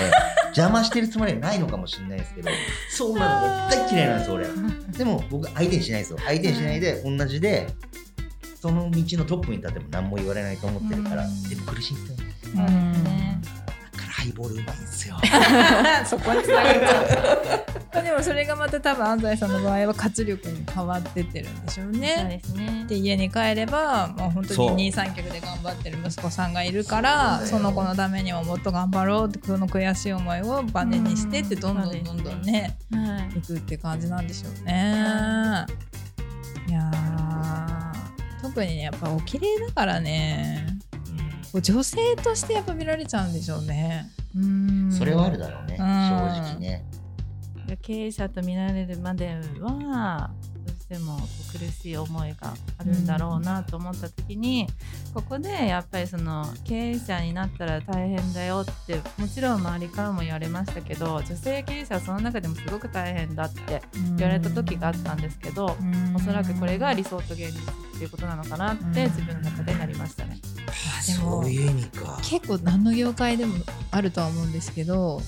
[0.46, 2.50] 邪魔してるつもりはないのかもしれないですけど
[2.90, 4.46] そうなのが大嫌いなんですよ俺
[4.96, 6.18] でも僕相手にしないですよ。
[6.24, 7.68] 相手にしないで同じで
[8.60, 12.34] その道のトップに立っても何も言われないと思ってるから、でも苦しいんですよね。
[12.54, 13.42] うん。
[14.08, 15.16] ハイボールうまいんですよ。
[16.06, 22.40] そこにつながっちゃうでもそれがまた多分安西さんの場合は活力に変わってってるんでしょうそうね。
[22.42, 22.84] ですね。
[22.88, 35.66] で家に帰ればもう本当に二三脚で頑張ってる息子さんがいるからそその子のためにももっと頑張ろうってこの悔しい思いをバネにしてってどんどんどんどんねはいいくって感じなんでしょうね。
[36.68, 37.95] いやー
[38.40, 40.66] 特にねやっぱお綺麗だからね。
[41.52, 44.06] こう女性としてやっぱ見られちゃうんでしょうね。
[44.36, 44.92] うん。
[44.92, 45.86] それはあるだろうね、うん。
[45.86, 45.86] 正
[46.42, 46.84] 直ね。
[47.82, 50.30] 経営者と見られるまでは
[50.66, 51.24] どうしてもこ
[51.54, 54.68] う苦しい思いがあるんだろうなと思った時に、
[55.14, 63.82] ここでやっぱりその経営者になったら大変だよってもちろん周りからも言われましたけど女性経営者はその中でもすごく大変だって
[64.16, 65.76] 言われた時があったんですけど、
[66.14, 70.38] おそらくこれが理想と現実っていうことなのかなって自分の中でなりましたね。
[71.06, 72.18] でもそういう意味か。
[72.22, 73.54] 結構何の業界でも
[73.90, 75.22] あるとは思うんですけど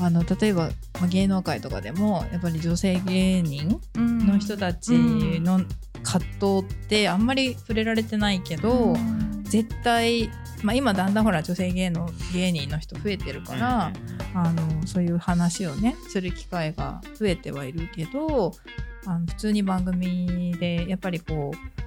[0.00, 0.68] あの例えば、
[1.00, 5.60] まあ、芸能界とかでもやっぱり女性芸人の人たちの
[6.04, 6.24] 葛
[6.62, 8.94] 藤ってあんまり触れられてないけど、
[9.42, 10.30] 絶対、
[10.62, 13.92] まあ、今だんだんほら女性芸能芸人の人増えてるから、
[14.34, 18.52] あのそういう話をねする機会が増えてはいるけど
[19.06, 21.77] あの普通に番組でやっぱりこう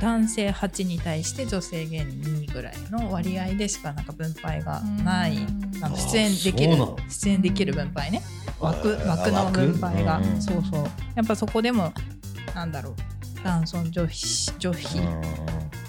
[0.00, 6.76] 男性8に対して女性芸人2ぐらいの割合でしかなんか分配がない、うんあのあ出演できる
[7.08, 8.22] 出演できる分配ね。
[8.58, 10.84] 枠あ枠の分配が、そうそう。
[11.14, 11.92] やっぱそこでも
[12.54, 12.94] なんだろう
[13.44, 15.00] 男尊女卑女卑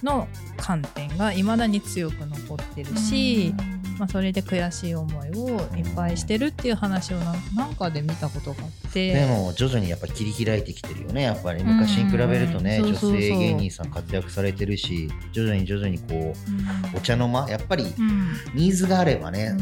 [0.03, 0.27] の
[0.57, 3.53] 観点がいまだに強く残ってるし、
[3.97, 9.13] まあ、それで悔しい思いをいっぱいしてるっていう話をなんかで見たことがあって。
[9.13, 11.63] でも徐々にやっぱ切り開いてきてるよねやっぱり。
[11.63, 16.33] 昔に比べるとね女性芸人さん活躍されてるし徐々に徐々にこ
[16.93, 18.33] うお茶の間やっぱりうん。
[18.53, 19.55] ニーズがあればね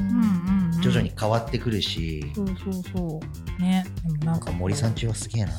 [0.82, 2.32] 徐々に変わってくるし。
[2.36, 3.20] そうそうそ
[3.58, 3.62] う。
[3.62, 3.86] ね。
[4.04, 5.52] でもななんか森さん中はすげえな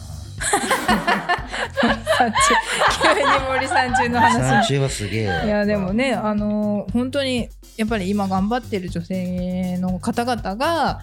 [3.03, 11.01] 急に森さん中の森さん話中はすげえいやでもねあのー本当にやっぱり今頑張ってる女性の方々が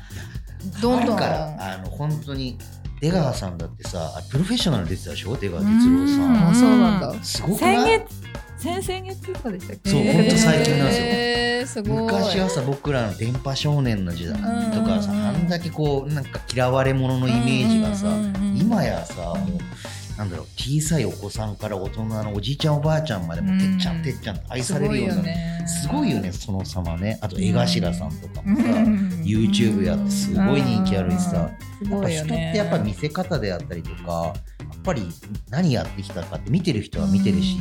[0.82, 1.20] どんどん。
[1.22, 2.58] あの本当に
[3.02, 5.36] 出川さんだってさあプロフェッショナル出てたでしょ？
[5.38, 6.56] 出川哲朗さあん。
[6.56, 7.14] そうなんだ。
[7.24, 7.76] すごくない？
[7.76, 8.22] 先月
[8.66, 9.90] 先々月とかでしたっけ？
[9.90, 11.06] そうほんと最近なんですよ。
[11.06, 12.04] へーすごい。
[12.04, 14.42] 昔はさ僕らの電波少年の時代と
[14.82, 15.18] かさ、うん。
[15.18, 18.58] うんうんあんだけこうなんか嫌われ者のイメージがさ、うんうんうんうん。
[18.58, 25.66] 今やさもうなんだろう小さいお子さんから大人のおじいちゃんおばあちゃんまでも、うんてっちゃんてっちゃんって愛されるようになるね。
[25.68, 27.20] すごいよねその様ね。
[27.22, 31.52] あと江頭さんとかもさ、うん YouTube やってすごい人気あるしさ、
[31.84, 35.02] すやっぱ人ってやっぱ見せ方であったりとかやっぱり
[35.50, 37.58] 何やってきたかって見てる人は見てるし、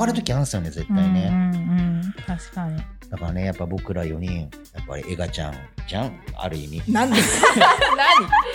[0.00, 2.14] 変わる時あるんですよね絶対ね、うんうんうん。
[2.26, 2.82] 確かに。
[3.10, 4.46] だからねやっぱ僕ら4人や
[4.80, 5.54] っぱりエガちゃん
[5.88, 6.12] じゃん？
[6.36, 6.92] ある意味。
[6.92, 7.18] なんで？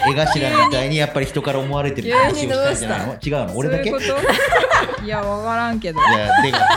[0.08, 3.14] 江頭みたいにやっぱり人から思われてる話をしたいんじゃないの？
[3.16, 3.58] 違うの？
[3.58, 3.90] 俺だけ？
[3.90, 4.22] いそういうこ
[4.98, 5.04] と？
[5.04, 6.00] いやわからんけど。
[6.00, 6.68] や出川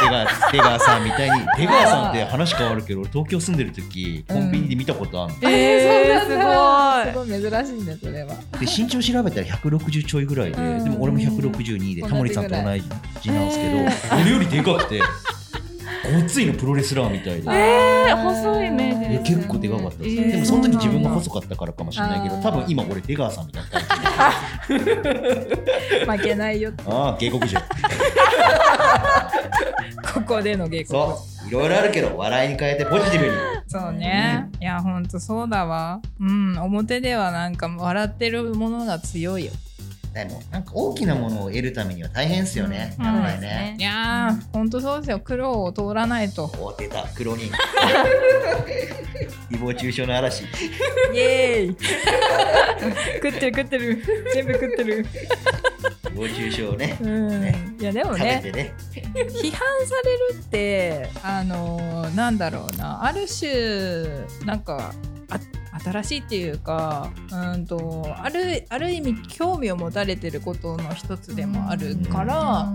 [0.00, 7.12] 出川出川さんみたいに出川さんって話変わるけど俺東京住んでる時コンビニで見たことあるの、えーそうなんだ。
[7.12, 7.28] すごい。
[7.28, 8.34] 珍しいねそれは。
[8.58, 10.84] で身長調べたら160ちょいぐらいで、うん。
[10.84, 12.80] でも俺も162でタモリさんと同じなんで
[13.20, 15.02] すけど俺よりでかくて
[16.12, 17.50] ごっついのプロレスラーみたいで。
[17.50, 23.82] えー細いイメージです結構でかかったです、えーでもその時自分が細かったからかもしれないけど多分今俺出川さんみたいな感
[24.78, 27.58] じ負けないよああ警告状
[30.14, 31.48] ここでの稽古そう。
[31.48, 33.32] いろいろあるけど笑いに変えてポジティブに。
[33.68, 34.50] そうね。
[34.60, 36.00] いやほんとそうだわ。
[36.18, 36.58] うん。
[36.58, 39.52] 表ではなんか笑ってるものが強いよ
[40.16, 43.04] でもなんか大きなものを得るためには大変ですよね、うん。
[43.04, 45.20] やっぱりね、いやーほんとそうですよ。
[45.20, 46.46] 苦労を通らないと。
[46.58, 47.06] お出た。
[47.14, 47.50] 黒人。
[49.50, 50.44] 誹謗中傷の嵐。
[50.44, 50.46] イ
[51.18, 51.76] エーイ。
[53.22, 54.02] 食ってる食ってる。
[54.32, 55.06] 全部食ってる。
[56.04, 56.96] 誹謗中傷をね。
[56.98, 57.44] うん。
[57.78, 58.72] いやでも食べねてね。
[58.94, 59.94] 批判さ
[60.30, 63.04] れるってあのーなんだろうな。
[63.04, 64.06] ある種
[64.46, 65.15] なんかあ
[65.84, 72.72] 新しいっていうかうんとあるある意味興味を持たれてることの一つでもあるから、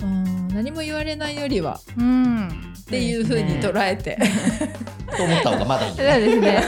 [0.00, 4.18] うん、何も言われないよりはうんっていうふうに捉えて、
[5.16, 6.62] と思った方がまだいいそうですね。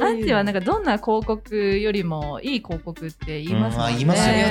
[0.00, 0.54] アンチはなん。
[0.54, 0.84] かどん。
[0.84, 3.88] な広告よりもいい広告って言いますもん。
[3.88, 3.92] ね。
[3.92, 3.94] うん。
[3.94, 4.42] あ言いますよね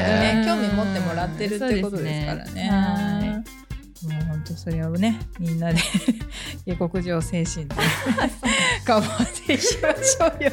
[0.41, 3.43] ね興味持ってもらってるってことですからね。
[4.07, 5.79] はいもう本当それをねみんなで
[6.65, 7.75] 下克上精神で
[8.85, 10.51] 頑張っていきましょうよ。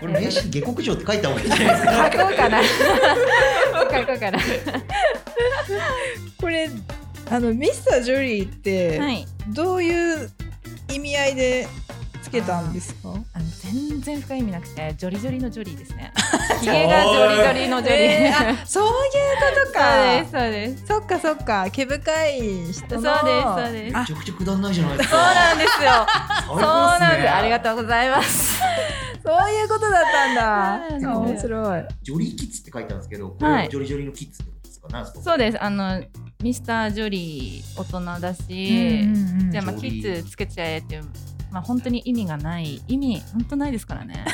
[0.00, 2.62] これ名刺下克上って書いた方がいいんじゃないですか書こうかな。
[2.62, 4.38] 書こうかな。
[6.40, 6.70] これ
[7.30, 9.26] あのミスタージョリーってはい。
[9.48, 10.30] どういう
[10.92, 11.68] 意味合いで
[12.22, 13.10] つけたんですか？
[13.32, 16.12] あの全然深い意味なくてジョリジョリのジョリーですね。
[16.64, 18.04] ひげがジョリジョリのジョリー。
[18.04, 18.92] えーあそういうこ
[19.66, 20.24] とか。
[20.30, 22.40] そうですそっかそっか毛深い
[22.72, 23.96] 人そうのですそうです。
[23.96, 25.90] あめちゃくちゃくだんないじゃないですそうかなんですよ。
[26.46, 27.30] そうなんです。
[27.30, 28.60] ありがととうございます。
[29.24, 31.10] そういうことだったんだ。
[31.18, 31.80] 面白い。
[31.80, 34.88] うジョリーキッズって書いてあるんですけどこれはジョリジョリのキッズってことですか？
[34.88, 35.22] なんですか？
[35.22, 35.64] そうです。
[35.64, 36.04] あの
[36.42, 38.42] ミスタージョリー大人だし、
[39.50, 41.04] じゃあまあキジョリーッズつけちゃえっていう。
[41.54, 44.24] まあ本当に意味がない意味本当ないですからね。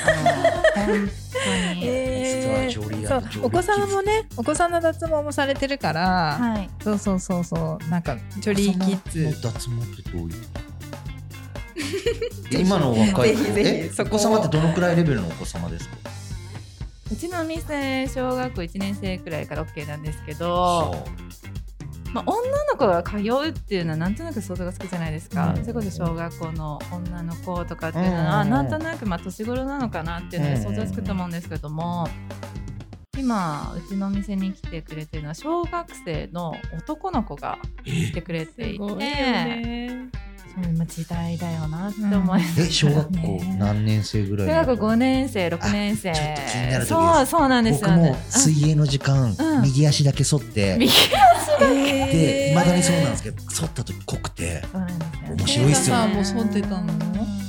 [0.75, 1.09] あの本
[1.75, 1.83] 当に。
[1.87, 6.71] え実はジョリーそうジョリーお子さんもねお子さんの脱毛もされてるから、はい。
[6.83, 9.43] そうそうそうそうなんかジョリーキッズ。
[9.43, 10.35] 脱毛ってどういう？
[12.59, 13.91] 今の若い子ぜひぜひえ？
[13.91, 14.11] そこ。
[14.13, 15.97] をお子様ってどのくらいレベルのお子様ですか？
[17.13, 21.05] うちのお店小学校1年生くらいから OK なんですけど、
[22.13, 25.61] まあ、女の子が通うっていうのはなんとなく想像がつくじゃないですか、うん。
[25.61, 32.09] それこそ小学校の女の子とかっていうのは、うんなんとなくまあ年頃なのかなっていうので想像つくと思うんですけども、
[33.19, 38.97] 今うちのお店に来てくれてるのは小学生の男の子が来てくれていてすご
[40.61, 46.11] いよねそう今時代だよなって思います、え小学校何年生ぐらい小学校5年生6年生。
[46.11, 46.81] あちょっと気になる時。
[46.81, 48.11] ですそうそうなんです僕よね。
[48.11, 49.63] も水泳の時間、うん。
[49.63, 50.93] 右足だけ反って、右
[51.59, 56.03] でいまだにそうなんですけど反った時濃くて、そう面白いっすよね。
[56.03, 56.93] さんも剃ってたの？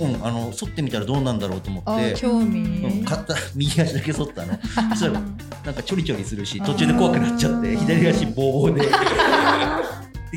[0.02, 2.16] うん、あの反ってみたらどうなんだろうと思あって。
[2.16, 4.60] 興味、うん、買った右足だけ反ったの。
[4.92, 5.22] そしたら
[5.66, 8.88] なんかちょりちょりするし途中で怖くなっちゃって左足ボーボーでで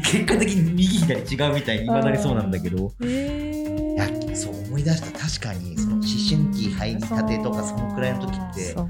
[0.03, 2.93] 結果的に右左違うみたいにいまだにそうなんだけど。
[3.01, 5.19] いやそう思い出した。
[5.19, 8.83] 確かにその思春期入りたてとかそのくらいの時ってちょ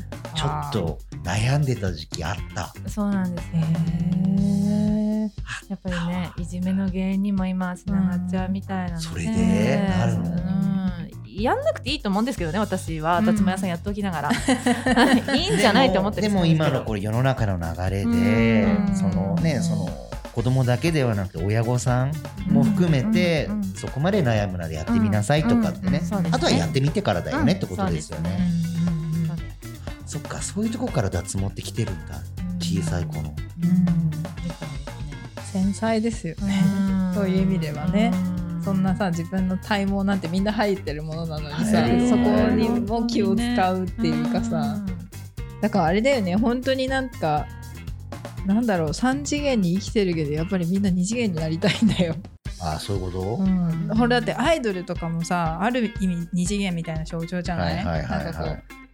[0.47, 2.73] っと悩んでた時期あった。
[2.89, 5.33] そうなんですへね。
[5.67, 10.31] ーやっぱりね、いじめの原因にも今つながっちゃうみたいなので、それでなるの？
[10.31, 11.43] うん。
[11.43, 13.19] やんなくていいと思うんですけどね、私は。
[13.19, 13.27] うん。
[13.27, 14.31] 脱毛屋さんやっておきながら、
[15.35, 18.97] いいんじゃないと思ってでるもでも今のこれ世の中の流れでうん。
[18.97, 19.89] そのねその
[20.35, 22.13] 子供だけではなくて親御さん
[22.49, 25.89] も含めてうんうんそこまで悩むならやってみなさいとかってね。
[25.89, 26.31] うんうんそうですね。
[26.33, 32.17] あとはやってみてからだよねってことですようんねうんうんそっかそういうとこから脱毛ってきてるんだ。
[32.61, 33.35] 小さい子の。
[35.53, 36.63] 繊細ですよね。
[37.15, 38.13] そういう意味ではね。
[38.65, 42.09] そんなさ自分の体毛なんてみんな入ってるものなのにさ、はい。
[42.09, 42.21] そこ
[42.55, 44.79] にも気を使うっていうかさ、
[45.61, 46.37] だからあれだよね。
[46.37, 47.47] 本当になんか
[48.47, 52.15] なんだろう3次元に生きてるけどやっぱりみんな2次元になりたいんだよ。
[52.61, 53.21] ああそういうこと？
[53.41, 57.85] うん、ほらだってアイドルとかもさある意味2次元みたいな象徴じゃない,、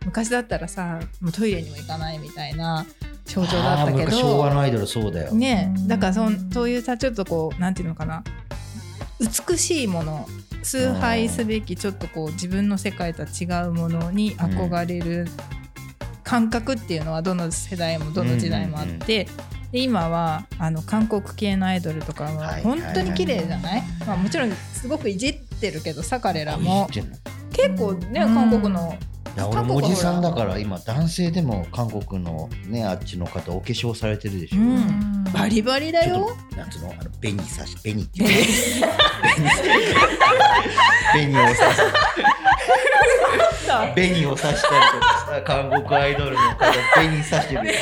[0.04, 2.86] 昔だったらさもうトイレにも行かないみたいな
[3.24, 5.32] 象徴だったけ昔昭和どのアイドルそうだよ。
[5.32, 5.88] ねうん。
[5.88, 8.24] だからそんそういうさちょっとこうなんていうのかな
[9.20, 10.26] 美しいもの
[10.62, 15.26] 崇拝すべきちょっとこう自分の世界とは違うものに憧れる
[16.24, 19.28] 感覚っていうのはどの世代もどの時代もあって、
[19.72, 26.88] で今はあの韓国系のアイドルとかははい本当に綺麗じゃない、まあ、もちろんすごくいじってるけどさ彼らも。
[27.52, 28.34] 結構ね、うん。
[28.34, 28.96] 韓国の
[29.36, 35.24] いや俺もおじさんだから今男性でも韓国のねあっちの方お化粧されてるでしょ、うん。
[35.32, 36.36] バリバリだよ。
[36.50, 36.92] となんつうの？
[36.98, 38.88] あの紅さし紅っていうの
[41.30, 41.82] 紅を刺す
[43.94, 46.56] 紅を刺したりとかさ 韓国アイドルの方
[46.94, 47.78] 紅刺してるでし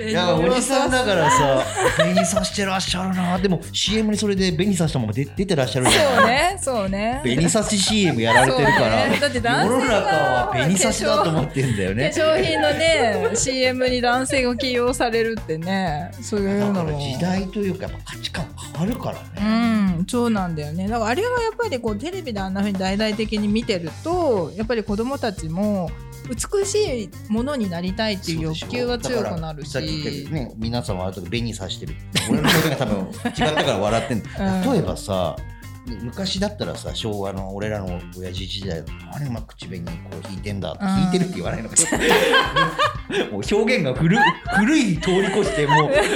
[0.00, 0.02] ょ？
[0.08, 1.64] いやおじさんだからさ
[1.96, 7.20] 紅刺してらっしゃるなでも CM にそれで紅刺したまま出出てらっしゃるじゃそうないねそうね。
[7.22, 12.10] 紅刺し CM やられてるから、そうねだって男世の中は紅刺しだと思ってんだよね。
[12.10, 19.75] 化粧品のね CM に男性が起用されるってねそういうだのも時代というかやっぱ価値観変わるからうね、ん
[20.06, 20.88] そうなんだよね。
[20.88, 25.90] だからあれはやっぱりこうテレビであんなふうに大々的に見てるとやっぱり子供たちも
[26.28, 29.70] 美しいものになりたいっていう欲求は強くなるし。
[29.70, 31.94] さっき言ったけどね皆さんはあと紅刺してる
[32.30, 34.30] 俺の表現が多分違ったから笑ってんだ、
[34.62, 34.72] うん。
[34.72, 35.36] 例えばさ
[36.02, 38.82] 昔だったらさ昭和の俺らの親父時代
[39.12, 41.74] 何お前口紅こう引いてんだってうん引いてるって言わないのか。
[43.30, 44.18] もう表現が古い
[44.56, 45.88] 古い通り越してもう。
[45.94, 46.08] メイク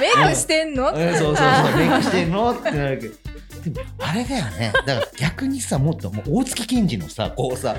[0.00, 2.50] メイクしてんの、うんそうそうそうメイクしてんの？
[2.52, 3.14] ってなるけど
[3.98, 4.72] あれだよね。
[4.86, 7.76] だから逆にさもっともう大月健二のさこうさ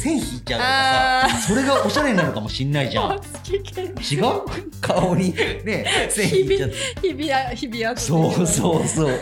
[0.00, 3.12] 線引いちゃうとかさそれがおしゃれになるかもしんないじゃん。
[3.12, 3.20] 違う？
[4.80, 5.34] 顔に
[5.64, 6.76] ね線引いちゃって
[7.08, 9.14] 日々や日々やそうそうそう。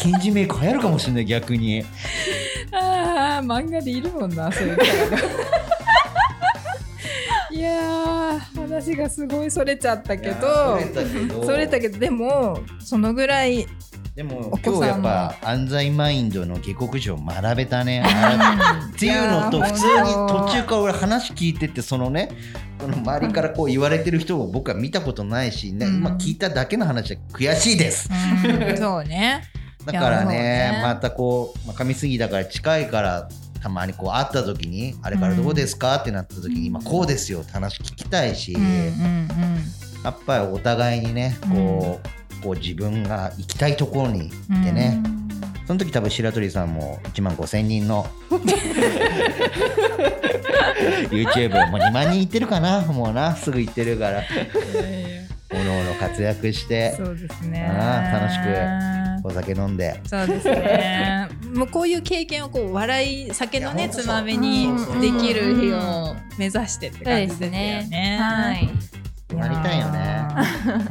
[0.00, 1.84] ケンジメイク流行るかもしんない逆に。
[2.72, 5.22] ああ漫画でいるもんなそういうキャラが
[7.50, 10.78] いやー話がすごいそれちゃったけど。
[10.78, 11.44] いやそれたけど。
[11.44, 13.66] それたけどでもそのぐらい
[14.16, 18.02] でも今日やっぱ安西マインドの下克上学べたね。
[18.96, 22.30] っていうのと普通に途中から俺話聞いててそのね
[22.78, 25.96] この周りからこう言われてる人を僕は見たことないしね、うん。
[25.96, 28.08] 今聞いただけの話は悔しいです。
[28.42, 28.76] うん。
[28.80, 29.42] そうね。
[29.84, 30.80] だからねね。
[30.82, 33.28] またこう、まあ、上杉だから近いから
[33.62, 39.28] たまにこう会った時に「あれからどうですか?」ってなった時に「今こうですよ」って話聞きたいし、うんうん
[40.04, 42.08] やっぱりお互いにねこう,、
[42.46, 45.02] こう自分が行きたいところに行ってね、
[45.66, 48.06] その時多分白鳥さんも1万5千人の
[51.10, 52.82] YouTube もう2万人いってるかな。
[52.82, 54.22] もうなすぐ行ってるから。
[55.50, 56.94] おのおの活躍して。
[56.96, 57.68] そうですね。
[58.12, 60.00] 楽しくお酒飲んで。
[60.06, 61.28] そうですね。
[61.52, 68.18] もうこういう経験をこう笑い酒のねつまみにうんできる日を目指してって感じですよね。
[68.20, 68.95] はい
[69.36, 70.26] なりたいよね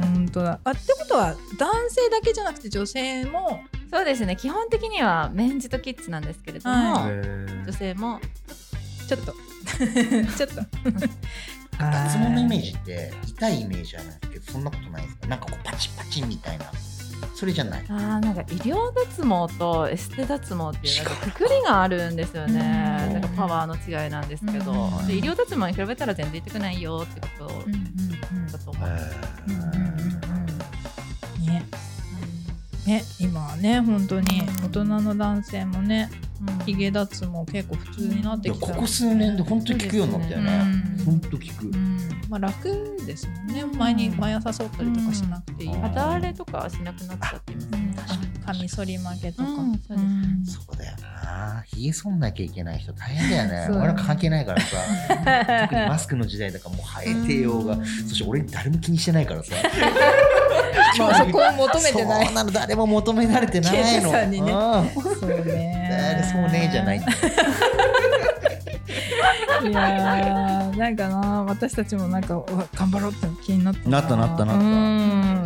[0.00, 0.60] 本当だ。
[0.64, 3.60] あってことは男性だけじゃなくて女性も？
[3.90, 4.36] そうですね。
[4.36, 7.06] 基本的にはメンズとキッズなんですけれども、は
[7.64, 8.20] 女性も
[9.08, 9.32] ちょっと。
[10.36, 10.62] ちょっと。
[11.78, 15.26] 脱毛のイメージって痛いイメージはないけどそんなことないですか？
[15.28, 16.64] なんかこうパチパチみたいな
[17.34, 17.84] それじゃない。
[17.88, 23.06] あーなんか医療脱毛とエステ脱毛っていうなんかくくりがあるんですよね。
[23.08, 23.12] うん。
[23.14, 25.06] なんかパワーの違いなんですけど、うん。
[25.06, 27.48] で医療脱毛に比べたら全然痛くないよってこと
[28.52, 29.54] だと思うんう
[31.42, 31.46] ん。
[31.46, 31.66] ね。
[32.86, 36.10] ね今はね本当に大人の男性もね
[36.40, 36.64] うん。
[36.64, 38.66] ヒゲ脱毛結構普通になってきた。
[38.66, 40.62] いやここ数年で本当に効くようになったよね。
[40.98, 41.04] うん。
[41.04, 41.66] 本当効く。
[41.66, 41.98] うん。
[42.28, 43.64] まあ楽ですもんね。
[43.64, 45.80] 前に毎朝剃ったりとかしなくていい、うん。
[45.80, 47.86] 肌荒れとかはしなくなっちゃってますね
[48.46, 50.02] カミソリ負けとか、うんそうです。
[50.02, 50.44] ん。
[50.46, 51.62] そうだよな。
[51.66, 53.72] ひげ剃んなきゃいけない人大変だよね。
[53.72, 53.78] そう。
[53.78, 54.76] 俺ら関係ないからさ。
[55.68, 57.74] 特にマスクの時代だからもう生えてようが。
[57.74, 57.86] うん。
[57.86, 59.54] そして俺誰も気にしてないからさ
[60.98, 62.26] まあそこを求めてない。
[62.26, 64.12] そうなの誰も求められてないの。
[64.12, 64.38] ね。
[64.38, 64.46] うん。
[65.14, 65.88] そうね。
[65.90, 66.98] 誰そうねじゃない。
[69.68, 72.40] いやーなんかな私たちもなんか
[72.74, 74.00] 頑張ろうって気になったな。
[74.00, 74.62] ったなったなった。
[74.62, 74.66] う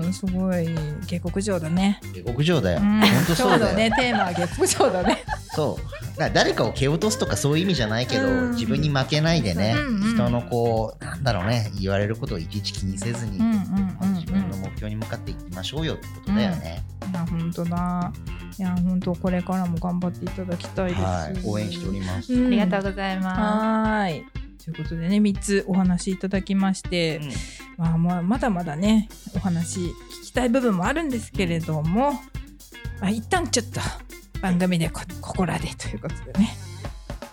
[0.09, 0.69] んすごい。
[1.07, 2.01] 下克上だね。
[2.13, 2.81] 下克上だよ。
[2.81, 3.01] うん。
[3.01, 3.77] 本当そうだよ。
[3.77, 3.91] ね。
[3.99, 5.25] テーマは下克上だね
[5.55, 5.79] そ
[6.17, 6.19] う。
[6.19, 8.51] だ誰かを蹴落とすとかそういう意味じゃないけど、うん。
[8.53, 10.15] 自分に負けないでね、うんうん。
[10.15, 13.61] 人のこうなんだろうね言われることをいちいち気にせずに、うんうんうん
[14.21, 18.13] 自分の目標に向かっていきましょうよってことだよね、いや本当だ。
[18.59, 21.41] いや本当これからも頑張っていただきたいです、はい。
[21.45, 22.47] 応援しております、うん。
[22.47, 24.25] ありがとうございまはーい。
[24.63, 27.21] ということでね3つお話いただきまして、
[27.77, 29.93] まあ、まあまだまだねお話聞
[30.27, 32.13] きたい部分もあるんですけれども、
[33.01, 33.81] まあ、一旦ちょっと
[34.41, 36.57] 番組でこここらでということでね。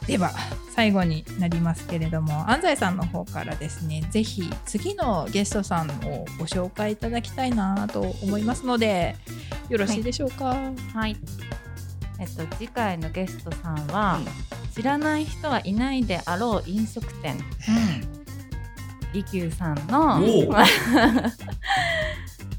[0.08, 0.32] では
[0.74, 9.18] 最後になりますけれども安西さんの方からですねぜひ次のゲストさんをご紹介いただきたいなと思いますので
[9.70, 10.56] よろしいでしょうか、
[10.92, 11.18] すはい。
[12.20, 14.20] えっと次回のゲストさんは、
[14.74, 17.38] 知らない人はいないであろう飲食店。
[19.14, 20.22] 利休さんの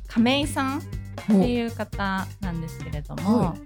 [0.07, 0.83] 亀井さんっ
[1.31, 3.57] おていう方なんですけれども、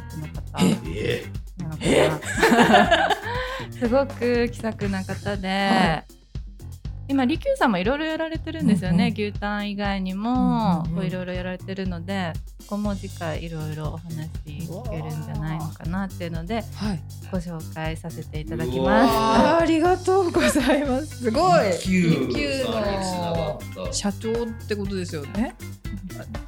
[0.00, 0.42] 役の方
[0.86, 1.24] え？
[1.58, 1.84] なのか
[2.78, 3.10] な。
[3.78, 6.04] すごく気さくな方で、は
[7.08, 9.12] 今利休さんもいろいろやられてるんですよね、うんうん。
[9.30, 12.32] 牛タン以外にもいろいろやられてるので
[12.68, 17.00] ここも次回いろいろお話聞けるんじゃないのかなっていうのではい、
[17.32, 19.62] ご紹介させていただきうます。
[19.62, 21.24] ありがとうございます。
[21.24, 21.62] すごい。
[21.88, 23.92] 利休のった。
[23.92, 25.56] 社長ってことですよね。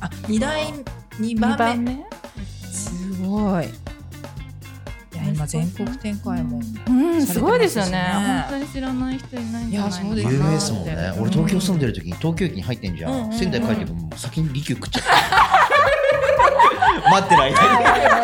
[0.01, 0.73] あ二代
[1.19, 1.57] 二2番目。
[1.57, 2.22] 番目？
[2.73, 3.65] すごい。
[3.65, 6.61] いや今全国展開も。
[6.89, 7.99] うん、すごいですよね。
[8.49, 10.93] 本当に知らない人いないんじゃない有名ですもんね。
[11.17, 15.13] うん俺東京住んでる時に東京駅に入ってんじゃん、仙台帰ってもう先に利休食っちゃった。
[17.11, 18.23] 待ってる間に。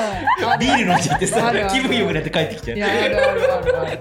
[0.58, 3.10] ビール飲んじゃってさ気分よくなって帰ってきちゃい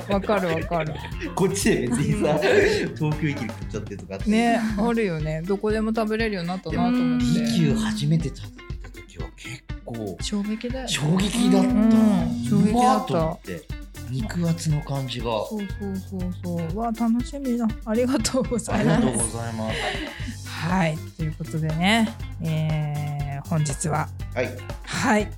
[0.10, 0.94] うわかるわかる。
[1.36, 4.30] こっちで別にさ東京駅に食っちゃってとかって。
[4.30, 5.42] ねあるよね。
[5.42, 13.78] どこでも食べれるようになったなと思っ利て休初めて食べた時は結構衝撃だよね衝撃だった、うん衝撃だった
[14.10, 15.26] 肉厚の感じが。
[15.26, 16.80] そうそうそうそう。
[16.80, 17.68] わ楽しみだ。
[17.86, 18.98] ありがとうございます。
[18.98, 20.48] ありがとうございます。
[20.48, 22.10] はいということでね、
[22.42, 24.50] えー、本日ははい。
[24.86, 25.30] はい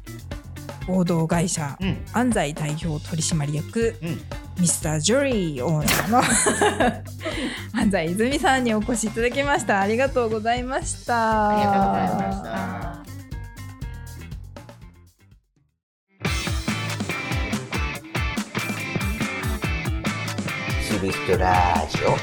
[0.87, 2.05] 合同会社うん。
[2.13, 4.21] 安西代表取締役うん。
[4.59, 6.99] ミスタージョリーオーナーの
[7.79, 13.08] 安西泉さんにお越しいただきましたありがとうございましたありがとうございました
[20.99, 21.05] た。
[21.05, 22.17] する人ラジオ。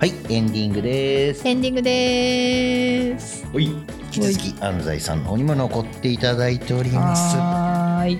[0.00, 1.46] はい、エンディングです。
[1.48, 7.36] エンディングですはい、引き続き安西さんの方にも残っていただいております。
[7.36, 7.40] あ
[8.00, 8.18] はーい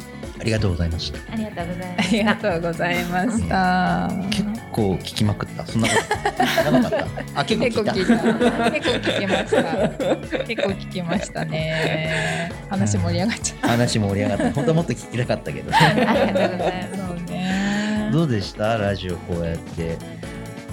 [0.48, 1.32] りがとうございました。
[1.32, 2.50] ありがとうございまありがした。
[2.52, 4.42] とうございました結
[4.78, 5.66] 構聞きまくった。
[5.66, 5.94] そんなこ
[6.64, 7.40] となかった。
[7.40, 7.92] あ、 結構聞いた。
[7.92, 14.52] 結構聞きました結構聞きましたね話盛り上がっちゃ 話盛り上がった。
[14.52, 15.70] 本当はもっと聞きたかったけど。
[15.74, 16.92] ありがとうございます。
[16.92, 18.76] うそうねどうでした？
[18.78, 19.96] ラジオこうやって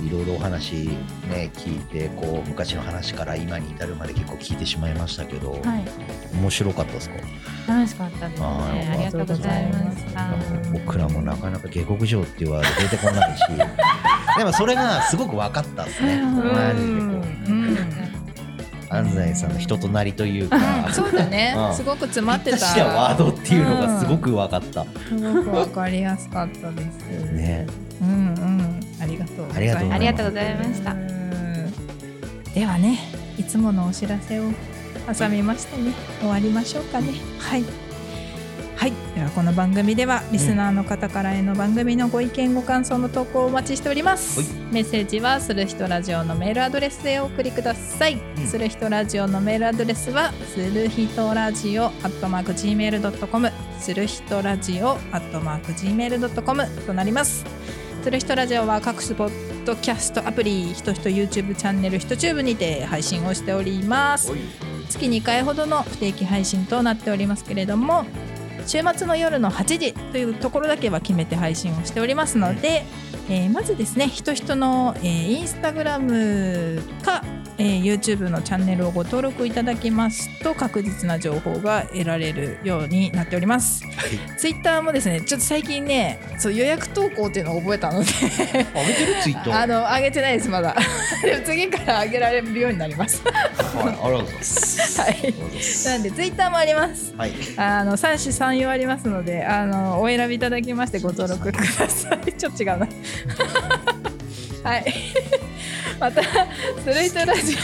[0.01, 0.87] いろいろお話
[1.29, 5.61] ね聞いてこう昔の話から今に至るまで結構聞いてしまいましたけど、はい、
[6.37, 7.15] 面白かったですか？
[7.67, 8.47] 楽しかったですね。
[8.47, 10.27] ありがとうございました。
[10.71, 13.41] 僕らもなかなか下克上って言われて出てこないし。
[14.37, 16.15] でもそれがすごく分かったですね。
[16.15, 16.35] うん。
[16.35, 16.43] マ
[16.75, 17.51] ジでこう。
[17.51, 17.73] ん。
[17.73, 17.77] う
[18.87, 20.57] 安西さんの人となりというか。
[20.93, 21.55] そうだね。
[21.57, 21.75] うん。
[21.75, 22.57] すごく詰まってた。
[22.57, 27.31] たワードっていうのがすごく分かった、すごくわかりやすかったです。
[27.31, 27.65] ね。
[28.01, 28.74] うんうん、
[29.05, 29.93] ありがとうございます。
[29.93, 31.15] ありがとうございましたうん
[32.53, 32.99] ではね、
[33.37, 34.43] いつものお知らせを
[35.13, 37.13] 挟みましてね、終わりましょうかね。
[37.37, 37.63] はい。
[38.77, 44.73] はい、ではこの番組ではリスナーの方からへの番組のご意見ご感想の投稿をお待ちしております、はい。
[44.73, 48.47] メッセージはする人ラジオのメールアドレスでお送りください、うん。
[48.47, 57.45] する人ラジオのメールアドレスはする人ラジオアットマーク Gmail.com する人ラジオアットマーク Gmail.com となります
[58.05, 64.31] する人ラジオは各種ポッドキャストアプリひとひと YouTube チャンネルひとチューブにて配信をしております。
[64.87, 68.05] 月2回ほどの不定期配信となっておりますけれども
[68.65, 72.83] 週末の夜の8時というところだけは決めて配信をしておりますので、
[73.29, 77.23] えーまずですねひとひとの、えーインスタグラムか、
[77.57, 83.83] えー YouTube のチャンネルをご登録いただきますと確実な情報が得られるようになっております。
[84.37, 89.21] ツイッターもですねちょっと最近ねそう予約投稿っていうのを覚えたのであげてる？
[89.23, 89.43] ツイー。
[89.43, 90.75] ト あの上げてないですまだ。
[91.23, 93.21] でも次から上げられるようになります。
[93.25, 95.01] はいありがとうございます。
[95.01, 95.33] はい。
[95.85, 97.13] なんでツイッターもあります。
[97.17, 97.31] はい。
[97.57, 102.33] あの三種三様ありますのであのお選びいただきましてご登録ください。
[102.33, 102.87] ちょっと違うな。
[104.63, 104.93] はい。
[105.99, 106.21] また
[106.83, 107.59] 「スルイトラジオ」ち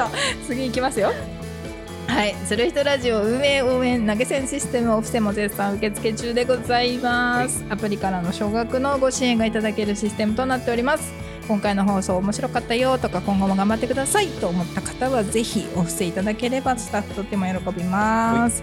[0.00, 0.16] ょっと
[0.46, 1.12] 次いきますよ。
[2.08, 11.27] はい、スルイトラジオ運営応援投げ銭システムお布施も絶賛受付中でございます、アプリからの少額のご支援がいただけるシステムとなっております。
[11.48, 18.62] 今回の放送面白かったよとか今後も頑張ってくださいと思った方はぜひお布施いただければスタッフとっても喜びます、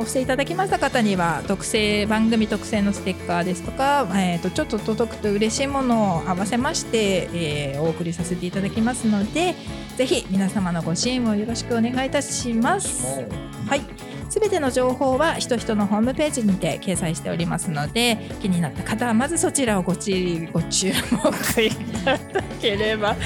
[0.00, 9.54] お布施いただきました方には特製番組特製のステッカーですとか、えー、とちょっと届くと嬉しいものを合わせまして、えーお送りさせていただきますので
[9.96, 13.24] ぜひ皆様のご支援をよろしくお願いいたします。
[13.68, 14.13] はい。
[14.28, 21.70] すべての情報はひとひとのホームページにて掲載しておりますので気になった方はまずそちらをごちご注目い
[22.04, 23.16] ただければ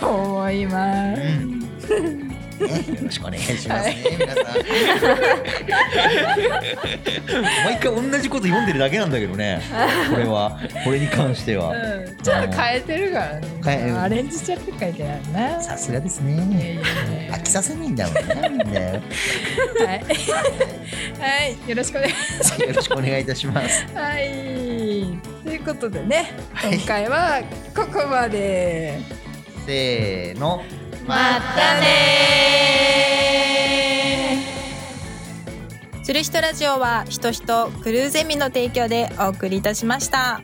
[0.00, 1.94] と思います。
[1.94, 4.44] うんね、よろしくお願いしますね、皆さん。
[7.64, 9.62] 毎回同じこと読んでるだけなんだけどね、
[10.10, 11.70] これは、これに関しては。
[11.70, 13.92] うん、ちょっと変えてるから変えね。
[13.92, 15.60] アレンジしちゃってるからいけないな。
[15.60, 16.80] さすがですいやいね。
[17.30, 18.14] 飽きさせないんだもん
[18.72, 19.00] ね
[19.78, 20.04] はい。
[21.18, 22.72] はい、よろしくお願いします。
[22.72, 23.86] ろしくお願いいたします。
[23.94, 25.18] はい。
[25.44, 27.42] ということでね、はい今回は
[27.74, 28.98] ここまで。
[29.66, 30.62] せーの。
[31.10, 31.90] またね
[36.04, 40.40] つる人ラジオはひとひとクルーゼミの提供でお送りいたしました。